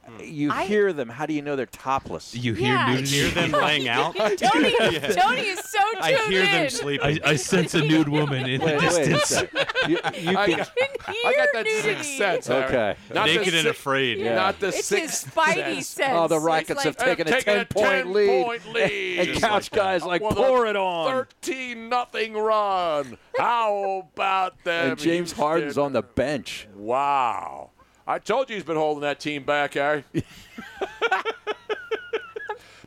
[0.10, 0.34] Mm.
[0.34, 1.08] You I- hear them.
[1.10, 2.36] How do you know they're topless?
[2.36, 2.94] You hear Yeah.
[2.94, 3.08] nudity?
[3.22, 4.16] Hear them laying out.
[4.16, 7.22] Tony, Tony is so tuned I hear them sleeping.
[7.24, 9.44] I, I sense a nude woman in the Wait, wait distance.
[9.88, 11.82] You, you I can, got, I got hear that nudity.
[12.04, 12.48] sixth sense.
[12.48, 12.64] Harry.
[12.66, 12.96] Okay.
[13.14, 14.18] Not the Naked and six- afraid.
[14.20, 14.36] Yeah.
[14.36, 15.88] Not the It's his spidey sense.
[15.88, 16.14] sense.
[16.14, 18.30] oh, the It's Rockets have taken a Taking a 10-point lead.
[18.30, 19.20] 10-point lead.
[19.20, 21.26] And Just couch like guys like, With pour it on.
[21.42, 23.18] 13 nothing run.
[23.38, 24.86] How about that?
[24.90, 26.68] And James Harden's on the bench.
[26.76, 27.72] Wow.
[28.06, 30.04] I told you he's been holding that team back, Harry.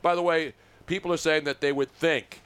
[0.02, 0.52] By the way,
[0.86, 2.42] people are saying that they would think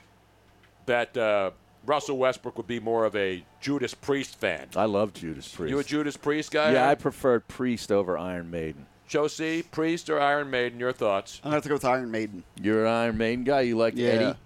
[0.87, 1.51] that uh,
[1.85, 4.69] Russell Westbrook would be more of a Judas Priest fan.
[4.77, 5.71] I love Judas Priest.
[5.71, 6.73] You a Judas Priest guy?
[6.73, 6.97] yeah, I Harry?
[6.97, 8.87] preferred Priest over Iron Maiden.
[9.09, 10.79] Josie, Priest or Iron Maiden?
[10.79, 11.41] Your thoughts?
[11.43, 12.45] I'm gonna have to go with Iron Maiden.
[12.63, 13.63] You're an Iron Maiden guy.
[13.63, 14.09] You like Yeah.
[14.09, 14.37] Eddie?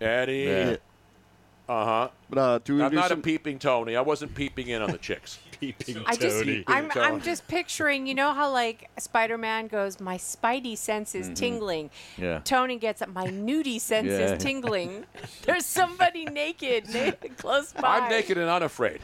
[0.00, 0.38] Eddie.
[0.42, 0.76] Yeah.
[1.68, 2.08] Uh huh.
[2.28, 3.20] But uh, do we I'm do not some?
[3.20, 3.94] a peeping Tony.
[3.96, 5.38] I wasn't peeping in on the chicks.
[5.60, 6.64] Peeping I just, Tony.
[6.66, 11.88] I'm, I'm just picturing, you know how like Spider-Man goes, my spidey sense is tingling.
[12.16, 12.22] Mm-hmm.
[12.24, 12.40] Yeah.
[12.44, 14.32] Tony gets up, my nudie sense Yeah.
[14.34, 15.04] is tingling.
[15.42, 17.98] There's somebody naked, naked close by.
[18.00, 19.00] I'm naked and unafraid,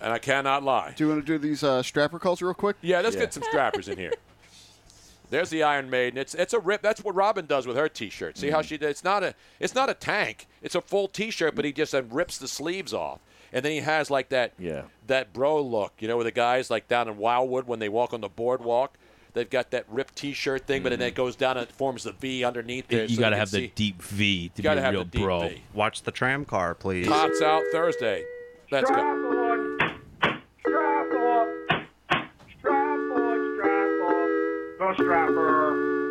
[0.00, 0.92] and I cannot lie.
[0.96, 2.76] do you want to do these uh, strapper calls real quick?
[2.80, 3.22] Yeah, let's Yeah.
[3.22, 4.12] get some strappers in here.
[5.30, 6.18] There's the Iron Maiden.
[6.18, 6.80] It's it's a rip.
[6.80, 8.38] That's what Robin does with her T-shirt.
[8.38, 8.90] See how she does?
[8.92, 10.46] It's not a it's not a tank.
[10.62, 13.20] It's a full T-shirt, but he just uh, rips the sleeves off,
[13.52, 14.82] and then he has like that Yeah.
[15.06, 15.94] that bro look.
[15.98, 18.96] You know, where the guys like down in Wildwood when they walk on the boardwalk,
[19.34, 21.16] they've got that ripped T-shirt thing, but then it mm-hmm.
[21.16, 23.04] goes down and it forms the V underneath there.
[23.04, 25.10] you so got to can have the deep V to be a have real the
[25.10, 25.48] deep bro.
[25.48, 25.62] V.
[25.74, 27.06] Watch the tram car, please.
[27.06, 28.24] Tots out Thursday.
[28.70, 29.28] Let's go.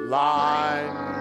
[0.10, 1.17] Line.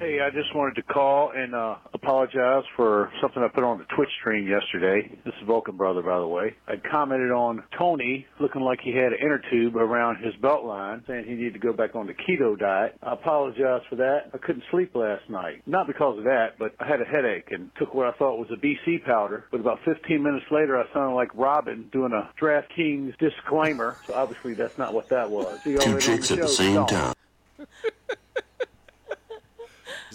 [0.00, 3.84] Hey, I just wanted to call and uh, apologize for something I put on the
[3.94, 5.08] Twitch stream yesterday.
[5.24, 6.56] This is Vulcan Brother, by the way.
[6.66, 11.04] I commented on Tony looking like he had an inner tube around his belt line,
[11.06, 12.98] saying he needed to go back on the keto diet.
[13.04, 14.30] I apologize for that.
[14.34, 15.62] I couldn't sleep last night.
[15.64, 18.50] Not because of that, but I had a headache and took what I thought was
[18.50, 19.44] a BC powder.
[19.52, 23.96] But about 15 minutes later, I sounded like Robin doing a DraftKings disclaimer.
[24.08, 25.62] So obviously, that's not what that was.
[25.62, 27.14] See Two chicks the at the same time.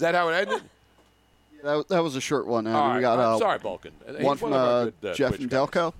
[0.00, 0.62] Is that how it ended?
[1.62, 2.66] That, that was a short one.
[2.66, 3.92] Uh, All we got I'm uh, sorry, Vulcan.
[4.16, 5.68] He's one from uh, good, uh, Jeff Twitch and guys.
[5.68, 5.92] Delco.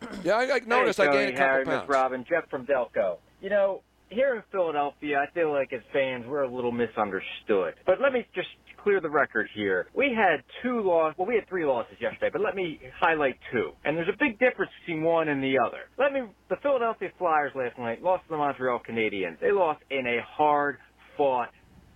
[0.24, 1.82] Yeah, I, I noticed hey, I Tony, gained a couple Harry, pounds.
[1.82, 3.16] Miss Robin, Jeff from Delco.
[3.42, 7.74] You know, here in Philadelphia, I feel like as fans, we're a little misunderstood.
[7.84, 8.46] But let me just
[8.84, 9.88] clear the record here.
[9.92, 11.18] We had two losses.
[11.18, 13.72] Well, we had three losses yesterday, but let me highlight two.
[13.84, 15.80] And there's a big difference between one and the other.
[15.98, 16.20] Let me.
[16.48, 19.40] The Philadelphia Flyers last night lost to the Montreal Canadiens.
[19.40, 21.50] They lost in a hard-fought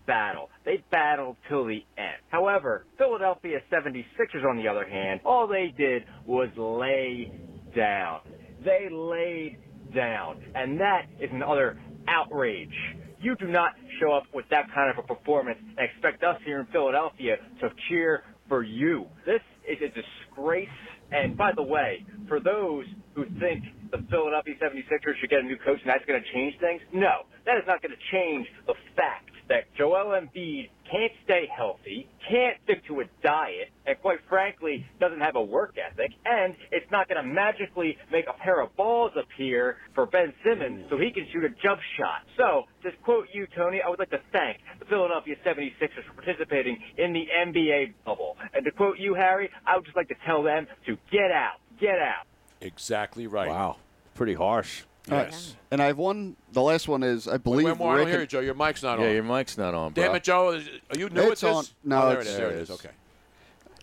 [0.06, 0.50] battle.
[0.64, 2.16] They battled till the end.
[2.28, 7.32] However, Philadelphia 76ers, on the other hand, all they did was lay
[7.74, 8.20] down.
[8.64, 9.58] They laid
[9.94, 10.42] down.
[10.54, 11.78] And that is another
[12.08, 12.74] outrage.
[13.20, 16.60] You do not show up with that kind of a performance and expect us here
[16.60, 19.06] in Philadelphia to cheer for you.
[19.24, 20.68] This is a disgrace.
[21.10, 22.84] And by the way, for those
[23.14, 26.58] who think the Philadelphia 76ers should get a new coach and that's going to change
[26.60, 31.48] things, no, that is not going to change the fact that Joel Embiid can't stay
[31.54, 36.54] healthy, can't stick to a diet, and quite frankly, doesn't have a work ethic, and
[36.70, 40.98] it's not going to magically make a pair of balls appear for Ben Simmons so
[40.98, 42.22] he can shoot a jump shot.
[42.36, 46.78] So, to quote you, Tony, I would like to thank the Philadelphia 76ers for participating
[46.98, 48.36] in the NBA bubble.
[48.52, 51.58] And to quote you, Harry, I would just like to tell them to get out,
[51.80, 52.26] get out.
[52.60, 53.48] Exactly right.
[53.48, 53.76] Wow,
[54.14, 54.84] pretty harsh.
[55.10, 55.28] All right.
[55.30, 55.54] Yes.
[55.70, 56.36] And I have one.
[56.52, 58.40] The last one is I believe Wait, more, I Rick don't hear and- you, Joe.
[58.40, 59.12] Your mic's not yeah, on.
[59.12, 60.04] your mic's not on, bro.
[60.04, 60.50] Damn it, Joe.
[60.50, 61.56] Is- Are you new It's at this?
[61.56, 62.36] on- no, oh, there it's- it is.
[62.38, 62.70] there There it it is.
[62.70, 62.76] is.
[62.80, 62.90] Okay.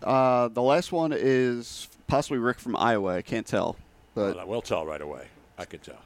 [0.03, 3.15] Uh, the last one is possibly Rick from Iowa.
[3.17, 3.75] I can't tell,
[4.15, 5.27] but Well, we'll tell right away.
[5.59, 5.99] I can tell.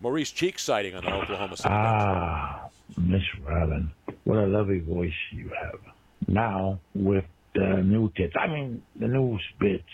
[0.00, 1.68] Maurice Cheek sighting on the Oklahoma City.
[1.70, 2.66] Ah,
[2.98, 3.90] Miss Robin,
[4.24, 5.78] what a lovely voice you have.
[6.26, 9.84] Now with the new tits, I mean the new spits.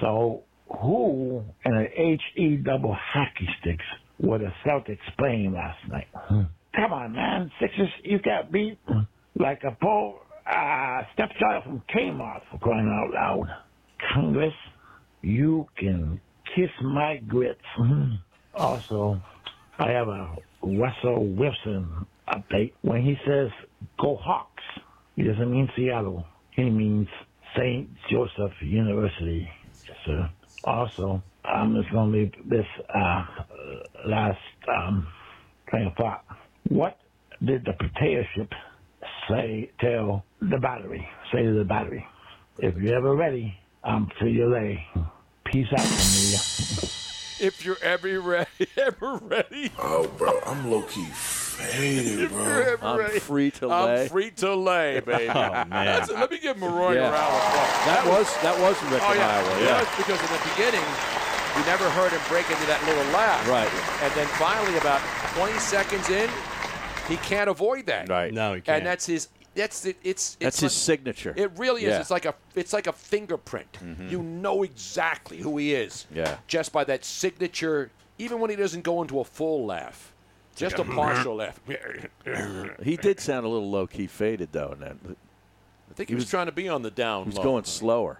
[0.00, 0.44] So
[0.80, 3.84] who in an HE double hockey sticks
[4.20, 6.06] were the Celtics playing last night?
[6.74, 8.78] Come on, man, Sixers, you got beat
[9.38, 13.46] like a poor uh, stepchild from Kmart for crying out loud.
[14.12, 14.52] Congress,
[15.22, 16.20] you can
[16.54, 17.60] kiss my grits.
[18.54, 19.20] Also,
[19.78, 22.72] I have a Russell Wilson update.
[22.82, 23.48] When he says
[24.00, 24.62] go Hawks,
[25.16, 26.24] he doesn't mean Seattle.
[26.50, 27.08] He means
[27.56, 27.88] St.
[28.10, 29.48] Joseph University.
[29.88, 30.30] Yes, sir.
[30.64, 33.24] Also, I'm just going to leave this uh,
[34.06, 34.38] last
[34.68, 35.06] um,
[35.68, 36.24] train of thought.
[36.68, 36.98] What
[37.44, 38.50] did the potato chip
[39.28, 41.06] say, tell the battery?
[41.32, 42.06] Say to the battery,
[42.58, 44.86] if you're ever ready, I'm to your lay.
[45.44, 46.90] Peace out, familia.
[47.40, 49.70] If you're ever ready, ever ready.
[49.78, 52.42] Oh, bro, I'm low key faded, If bro.
[52.44, 53.18] you're ever I'm ready.
[53.18, 54.02] free to lay.
[54.04, 55.28] I'm free to lay, baby.
[55.28, 55.68] Oh, man.
[55.70, 57.08] That's- let me give Maroy Yeah.
[57.08, 57.84] a round of applause.
[57.86, 59.58] That was that was Rick Oh yeah, Iowa.
[59.60, 59.96] It Yeah.
[59.98, 60.86] because in the beginning,
[61.56, 63.48] you never heard him break into that little laugh.
[63.48, 63.68] Right.
[64.02, 65.00] And then finally, about
[65.36, 66.28] 20 seconds in,
[67.08, 68.08] he can't avoid that.
[68.08, 68.32] Right.
[68.32, 68.78] No, he can't.
[68.78, 69.28] And that's his.
[69.54, 69.96] That's it.
[70.02, 71.32] It's, it's That's like- his signature.
[71.36, 71.90] It really is.
[71.90, 72.00] Yeah.
[72.00, 72.34] It's like a.
[72.56, 73.72] It's like a fingerprint.
[73.74, 74.08] Mm-hmm.
[74.08, 76.06] You know exactly who he is.
[76.12, 76.38] Yeah.
[76.48, 80.12] Just by that signature, even when he doesn't go into a full laugh,
[80.56, 81.60] just a partial laugh.
[82.82, 84.96] He did sound a little low key faded though, and that
[85.90, 87.44] I think he, was, trying to be on the down he was low.
[87.44, 88.18] going slower.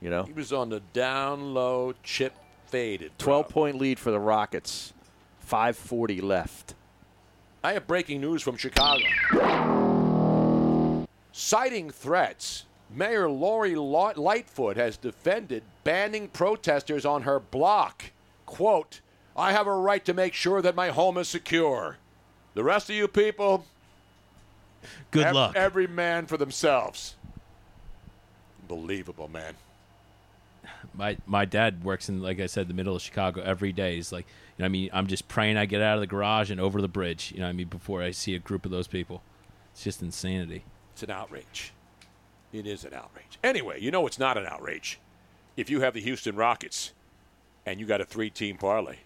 [0.00, 2.34] You know, He was on the down low, chip
[2.74, 3.12] faded.
[3.18, 4.92] twelve point lead for the Rockets.
[5.38, 6.74] Five forty left.
[7.62, 9.04] I have breaking news from Chicago.
[11.30, 18.06] Citing threats, Mayor Lori Lightfoot has defended banning protesters on her block.
[18.44, 19.00] Quote,
[19.36, 21.98] I have a right to make sure that my home is secure.
[22.54, 23.66] The rest of you people,
[25.12, 25.54] Good ev- luck.
[25.56, 27.14] Every man for themselves.
[28.62, 29.54] Unbelievable, man.
[30.96, 33.96] My my dad works in like I said the middle of Chicago every day.
[33.96, 34.26] He's like,
[34.56, 36.60] you know, what I mean, I'm just praying I get out of the garage and
[36.60, 37.32] over the bridge.
[37.32, 39.22] You know, what I mean, before I see a group of those people,
[39.72, 40.64] it's just insanity.
[40.92, 41.72] It's an outrage.
[42.52, 43.38] It is an outrage.
[43.42, 45.00] Anyway, you know it's not an outrage
[45.56, 46.92] if you have the Houston Rockets
[47.66, 48.98] and you got a three-team parlay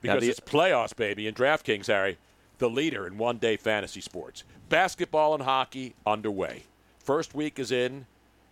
[0.00, 2.18] because the- it's playoffs, baby, and DraftKings, Harry,
[2.58, 4.44] the leader in one-day fantasy sports.
[4.68, 6.64] Basketball and hockey underway.
[6.98, 8.06] First week is in,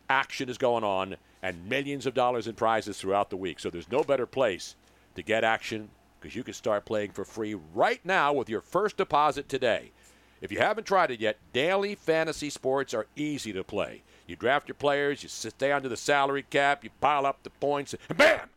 [0.09, 1.17] action is going on,
[1.47, 3.61] and millions of dollars in prizes throughout the week.
[3.61, 4.75] So there's no better place
[5.15, 5.89] to get action
[6.19, 9.93] because you can start playing for free right now with your first deposit today.
[10.41, 14.03] If you haven't tried it yet, daily fantasy sports are easy to play.
[14.27, 17.95] You draft your players, you stay under the salary cap, you pile up the points,
[17.95, 18.51] and bam!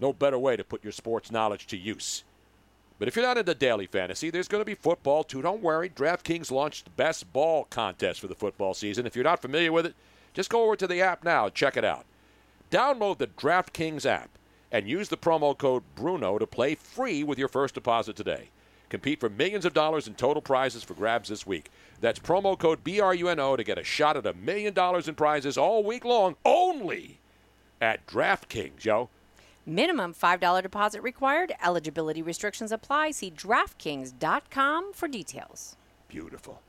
[0.00, 2.24] No better way to put your sports knowledge to use.
[2.98, 5.40] But if you're not into daily fantasy, there's going to be football too.
[5.40, 5.88] Don't worry.
[5.88, 9.06] DraftKings launched the best ball contest for the football season.
[9.06, 9.94] If you're not familiar with it,
[10.32, 12.04] just go over to the app now and check it out.
[12.74, 14.30] Download the DraftKings app
[14.72, 18.48] and use the promo code Bruno to play free with your first deposit today.
[18.88, 21.70] Compete for millions of dollars in total prizes for grabs this week.
[22.00, 25.84] That's promo code BRUNO to get a shot at a million dollars in prizes all
[25.84, 27.20] week long only
[27.80, 29.08] at DraftKings, yo.
[29.64, 31.52] Minimum $5 deposit required.
[31.62, 33.12] Eligibility restrictions apply.
[33.12, 35.76] See DraftKings.com for details.
[36.08, 36.60] Beautiful.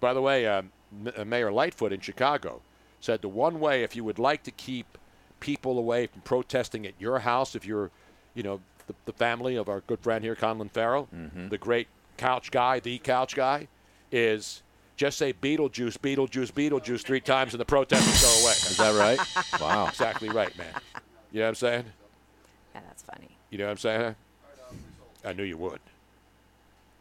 [0.00, 0.72] By the way, um,
[1.06, 2.62] M- uh, Mayor Lightfoot in Chicago
[2.98, 4.98] said the one way if you would like to keep
[5.40, 7.90] people away from protesting at your house, if you're,
[8.34, 11.48] you know, the, the family of our good friend here, Conlon Farrell, mm-hmm.
[11.48, 13.68] the great couch guy, the couch guy,
[14.12, 14.62] is
[14.96, 18.52] just say Beetlejuice, Beetlejuice, Beetlejuice three times and the protest will go away.
[18.52, 19.18] Is that right?
[19.60, 19.88] Wow.
[19.88, 20.72] Exactly right, man.
[21.32, 21.84] You know what I'm saying?
[22.74, 23.28] Yeah, that's funny.
[23.50, 24.14] You know what I'm saying?
[25.24, 25.80] I knew you would.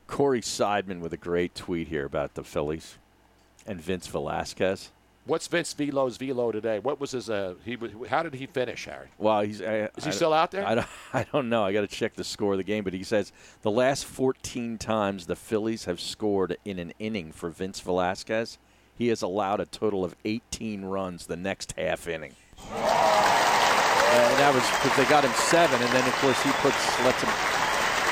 [0.07, 2.97] Corey Seidman with a great tweet here about the Phillies
[3.65, 4.91] and Vince Velasquez.
[5.29, 6.79] What's Vince Velo's velo today?
[6.79, 7.29] What was his?
[7.29, 7.77] Uh, he.
[8.09, 9.09] How did he finish, Harry?
[9.19, 10.65] Well, he's I, Is he I- still out there?
[10.65, 11.63] I don't, I don't know.
[11.63, 14.79] I got to check the score of the game, but he says the last 14
[14.79, 18.57] times the Phillies have scored in an inning for Vince Velasquez,
[18.97, 22.33] he has allowed a total of 18 runs the next half inning.
[22.71, 27.21] And that was because they got him seven, and then of course he puts lets
[27.21, 27.29] him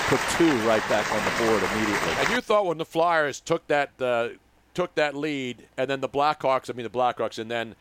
[0.05, 2.13] put two right back on the board immediately.
[2.20, 4.30] And you thought when the Flyers took that uh,
[4.78, 7.75] took that lead, and then the Blackhawks, I mean the Blackhawks, and then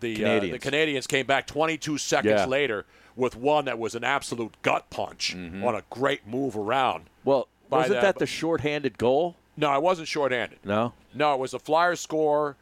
[0.00, 0.60] the uh, the Canadiens.
[0.60, 2.44] Canadiens came back 22 seconds Yeah.
[2.46, 2.84] later
[3.16, 7.04] with one that was an absolute gut punch on a great move around.
[7.24, 9.36] Well, wasn't the- that the shorthanded goal?
[9.56, 10.58] No, it wasn't shorthanded.
[10.64, 10.92] No.
[11.14, 12.56] No, it was a Flyers score,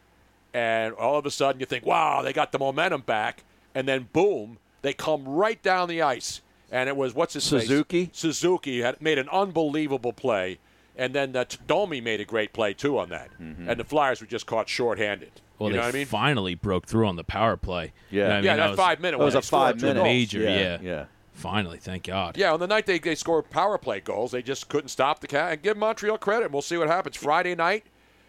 [0.52, 4.08] and all of a sudden you think, wow, they got the momentum back, and then
[4.12, 6.40] boom, they come right down the ice,
[6.72, 7.62] and it was what's his face?
[7.62, 8.10] Suzuki?
[8.12, 10.58] Suzuki had made an unbelievable play,
[10.98, 14.26] and then uh, Domi made a great play too on that, and the Flyers were
[14.26, 15.30] just caught shorthanded.
[15.58, 16.06] Well, you they know what I mean?
[16.06, 17.92] finally broke through on the power play.
[18.10, 18.16] Yeah.
[18.16, 18.56] You know what I Yeah, mean?
[18.58, 20.38] that was- five-minute That was a they scored two five-minute major.
[20.40, 21.04] Yeah, Yeah, yeah.
[21.32, 22.36] Finally, thank God.
[22.36, 25.26] Yeah, on the night they, they scored power play goals, they just couldn't stop the
[25.26, 25.52] cat.
[25.52, 26.44] And give Montreal credit.
[26.46, 27.16] and We'll see what happens.
[27.16, 27.86] Friday night,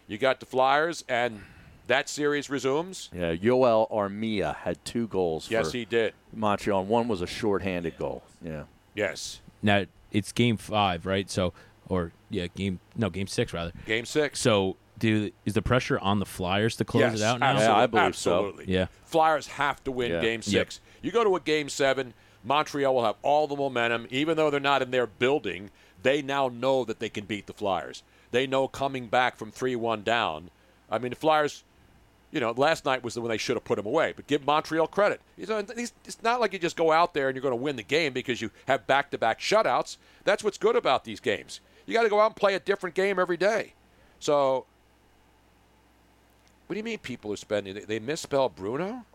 [0.08, 1.44] you got the Flyers, and
[1.86, 3.10] that series resumes.
[3.14, 5.52] Yeah, Joel Armia had two goals.
[5.52, 6.14] Yes, for he did.
[6.34, 6.80] Montreal.
[6.82, 8.24] and One was a shorthanded goal.
[8.44, 8.64] Yeah.
[8.96, 9.42] Yes.
[9.62, 11.30] Now it's game five, right?
[11.30, 11.54] So,
[11.90, 13.74] or yeah, game no, game six rather.
[13.86, 14.40] Game six.
[14.40, 17.48] So, do is the pressure on the Flyers to close yes, it out now?
[17.48, 18.66] Absolutely, Yeah, I believe absolutely.
[18.68, 18.86] Yeah.
[19.06, 20.22] Flyers have to win Yeah.
[20.22, 20.44] game Yep.
[20.44, 20.82] six.
[21.02, 22.14] You go to a game seven,
[22.44, 24.08] Montreal will have all the momentum.
[24.10, 25.72] Even though they're not in their building,
[26.04, 28.04] they now know that they can beat the Flyers.
[28.32, 30.50] They know coming back from 3 1 down.
[30.92, 31.64] I mean, the Flyers,
[32.32, 34.14] you know, last night was the when they should have put them away.
[34.16, 35.22] But give Montreal credit.
[35.38, 37.84] You It's not like you just go out there and you're going to win the
[37.84, 39.98] game because you have back to back shutouts.
[40.26, 41.60] That's what's good about these games.
[41.90, 43.74] You got to go out and play a different game every day.
[44.20, 44.66] So,
[46.68, 47.74] what do you mean people are spending?
[47.74, 49.06] They, they misspell Bruno?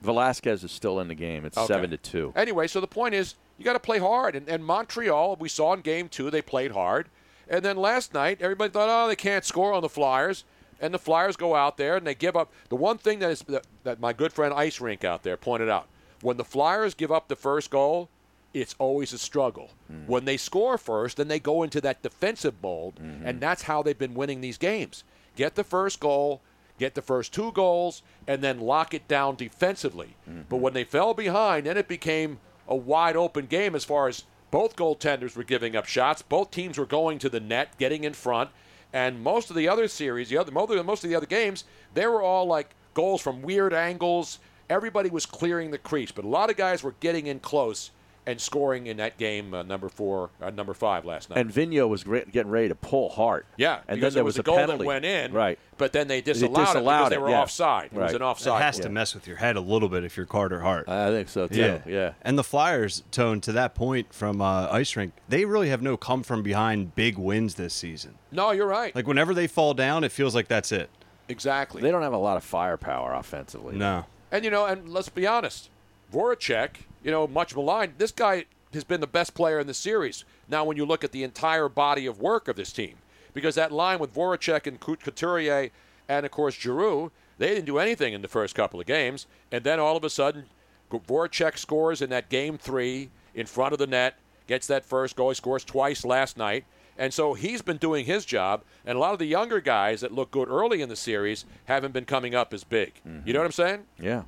[0.00, 1.44] Velasquez is still in the game.
[1.44, 1.66] It's Okay.
[1.66, 2.32] seven to two.
[2.36, 4.36] Anyway, so the point is, you got to play hard.
[4.36, 7.08] And, and Montreal, we saw in game two, they played hard.
[7.48, 10.44] And then last night, everybody thought, oh, they can't score on the Flyers.
[10.80, 12.52] And the Flyers go out there and they give up.
[12.68, 15.68] The one thing that is that, that my good friend Ice Rink out there pointed
[15.68, 15.88] out:
[16.20, 18.08] when the Flyers give up the first goal,
[18.54, 19.70] it's always a struggle.
[19.92, 20.06] Mm.
[20.06, 23.26] When they score first, then they go into that defensive mold, mm-hmm.
[23.26, 25.04] and that's how they've been winning these games.
[25.36, 26.40] Get the first goal,
[26.78, 30.16] get the first two goals, and then lock it down defensively.
[30.28, 30.42] Mm-hmm.
[30.48, 34.24] But when they fell behind, then it became a wide open game as far as
[34.50, 36.22] both goaltenders were giving up shots.
[36.22, 38.50] Both teams were going to the net, getting in front.
[38.92, 41.26] And most of the other series, the other most of the- most of the other
[41.26, 44.38] games, they were all like goals from weird angles.
[44.70, 47.90] Everybody was clearing the crease, but a lot of guys were getting in close
[48.28, 51.38] and scoring in that game, uh, number four, uh, number five last night.
[51.38, 53.46] And Vigneault was re- getting ready to pull Hart.
[53.56, 55.58] Yeah, and because then there was was, a goal that went in, Right.
[55.78, 57.40] but then they They disallowed, it because disallowed they were yeah.
[57.40, 57.86] offside.
[57.86, 58.60] It was an offside.
[58.60, 58.82] It has goal.
[58.82, 60.88] to mess with your head a little bit if you're Carter Hart.
[60.90, 61.80] I think so too.
[61.86, 62.12] Yeah.
[62.20, 65.96] And the Flyers, Tone, to that point from uh, Ice Rink, they really have no
[65.96, 68.18] come from behind big wins this season.
[68.30, 68.94] No, you're right.
[68.94, 70.90] Like whenever they fall down, it feels like that's it.
[71.30, 71.80] Exactly.
[71.80, 73.76] They don't have a lot of firepower offensively.
[73.76, 74.04] No.
[74.30, 75.70] And you know, and let's be honest,
[76.12, 76.70] Voracek,
[77.02, 77.94] you know, much maligned.
[77.98, 80.24] This guy has been the best player in the series.
[80.48, 82.96] Now, when you look at the entire body of work of this team,
[83.34, 85.70] because that line with Voracek and Couturier,
[86.08, 89.64] and of course Giroux, they didn't do anything in the first couple of games, and
[89.64, 90.44] then all of a sudden,
[90.90, 95.28] Voracek scores in that game three in front of the net, gets that first goal.
[95.28, 96.64] He scores twice last night.
[97.00, 100.10] And so he's been doing his job, and a lot of the younger guys that
[100.10, 102.94] look good early in the series haven't been coming up as big.
[103.24, 103.84] You know what I'm saying?
[104.00, 104.22] Yeah.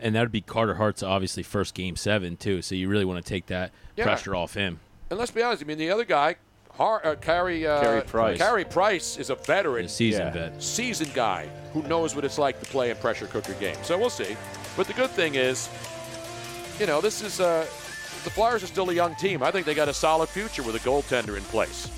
[0.00, 2.62] And that would be Carter Hart's obviously first game seven too.
[2.62, 4.04] So you really want to take that Yeah.
[4.04, 4.80] pressure off him.
[5.10, 5.62] And let's be honest.
[5.62, 6.36] I mean, the other guy,
[6.76, 8.38] Har- uh, Carey, uh, Carey Price.
[8.38, 10.48] Carey Price is a veteran, A seasoned Yeah.
[10.50, 10.62] vet.
[10.62, 13.76] seasoned guy who knows what it's like to play a pressure cooker game.
[13.82, 14.36] So we'll see.
[14.76, 15.68] But the good thing is,
[16.78, 17.66] you know, this is uh,
[18.24, 19.42] the Flyers are still a young team.
[19.42, 21.88] I think they got a solid future with a goaltender in place.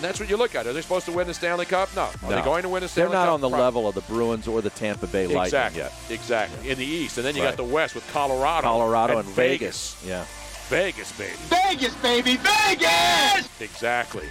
[0.00, 0.66] And that's what you look at.
[0.66, 1.94] Are they supposed to win the Stanley Cup?
[1.94, 2.04] No.
[2.04, 2.42] Are they No.
[2.42, 3.12] going to win the Stanley Cup?
[3.12, 3.34] They're not Cup?
[3.34, 3.64] on the Probably.
[3.64, 5.82] level of the Bruins or the Tampa Bay Lightning Exactly.
[5.82, 5.92] yet.
[6.08, 6.70] Exactly.
[6.70, 7.50] In the East, and then you Right.
[7.50, 9.96] got the West with Colorado, Colorado and and Vegas.
[10.02, 10.24] Yeah.
[10.70, 11.34] Vegas, baby.
[11.50, 13.46] Vegas, baby, Vegas!
[13.60, 14.26] Exactly.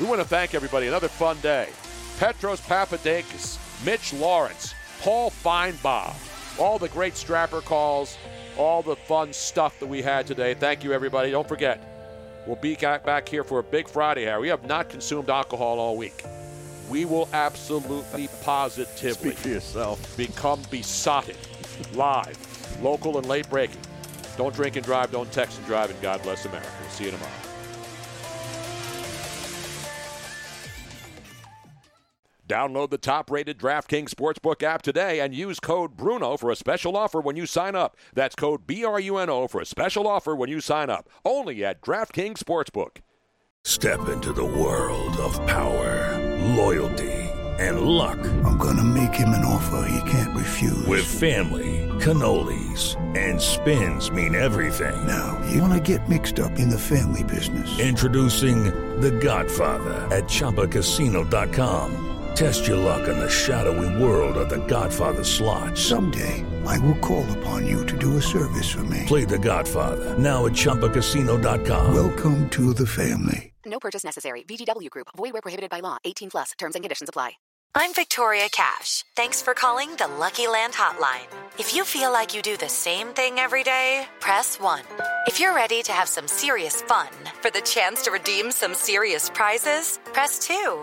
[0.00, 0.88] We want to thank everybody.
[0.88, 1.68] Another fun day.
[2.18, 6.14] Petros Papadakis, Mitch Lawrence, Paul Finebaum,
[6.58, 8.16] all the great strapper calls,
[8.56, 10.54] all the fun stuff that we had today.
[10.54, 11.30] Thank you, everybody.
[11.30, 11.89] Don't forget,
[12.46, 14.40] we'll be back back here for a big Friday hour.
[14.40, 16.24] We have not consumed alcohol all week.
[16.88, 20.16] We will absolutely positively Speak for yourself.
[20.16, 21.36] become besotted
[21.94, 22.38] live,
[22.82, 23.80] local and late breaking.
[24.36, 26.68] Don't drink and drive, don't text and drive, and God bless America.
[26.80, 27.49] We'll see you tomorrow.
[32.50, 36.96] Download the top rated DraftKings Sportsbook app today and use code BRUNO for a special
[36.96, 37.96] offer when you sign up.
[38.12, 41.08] That's code B R U N O for a special offer when you sign up.
[41.24, 43.02] Only at DraftKings Sportsbook.
[43.62, 46.18] Step into the world of power,
[46.56, 47.12] loyalty,
[47.60, 48.18] and luck.
[48.44, 50.84] I'm going to make him an offer he can't refuse.
[50.88, 55.06] With family, cannolis, and spins mean everything.
[55.06, 57.78] Now, you want to get mixed up in the family business.
[57.78, 58.64] Introducing
[59.00, 62.09] The Godfather at ChumbaCasino.com.
[62.40, 65.76] Test your luck in the shadowy world of The Godfather slot.
[65.76, 69.04] Someday, I will call upon you to do a service for me.
[69.06, 71.92] Play The Godfather now at ChumbaCasino.com.
[71.94, 73.52] Welcome to the family.
[73.66, 74.42] No purchase necessary.
[74.44, 75.08] VGW Group.
[75.18, 75.98] Void where prohibited by law.
[76.06, 76.52] 18 plus.
[76.56, 77.32] Terms and conditions apply.
[77.74, 79.04] I'm Victoria Cash.
[79.14, 81.28] Thanks for calling the Lucky Land Hotline.
[81.58, 84.82] If you feel like you do the same thing every day, press 1.
[85.26, 87.08] If you're ready to have some serious fun
[87.42, 90.82] for the chance to redeem some serious prizes, press 2.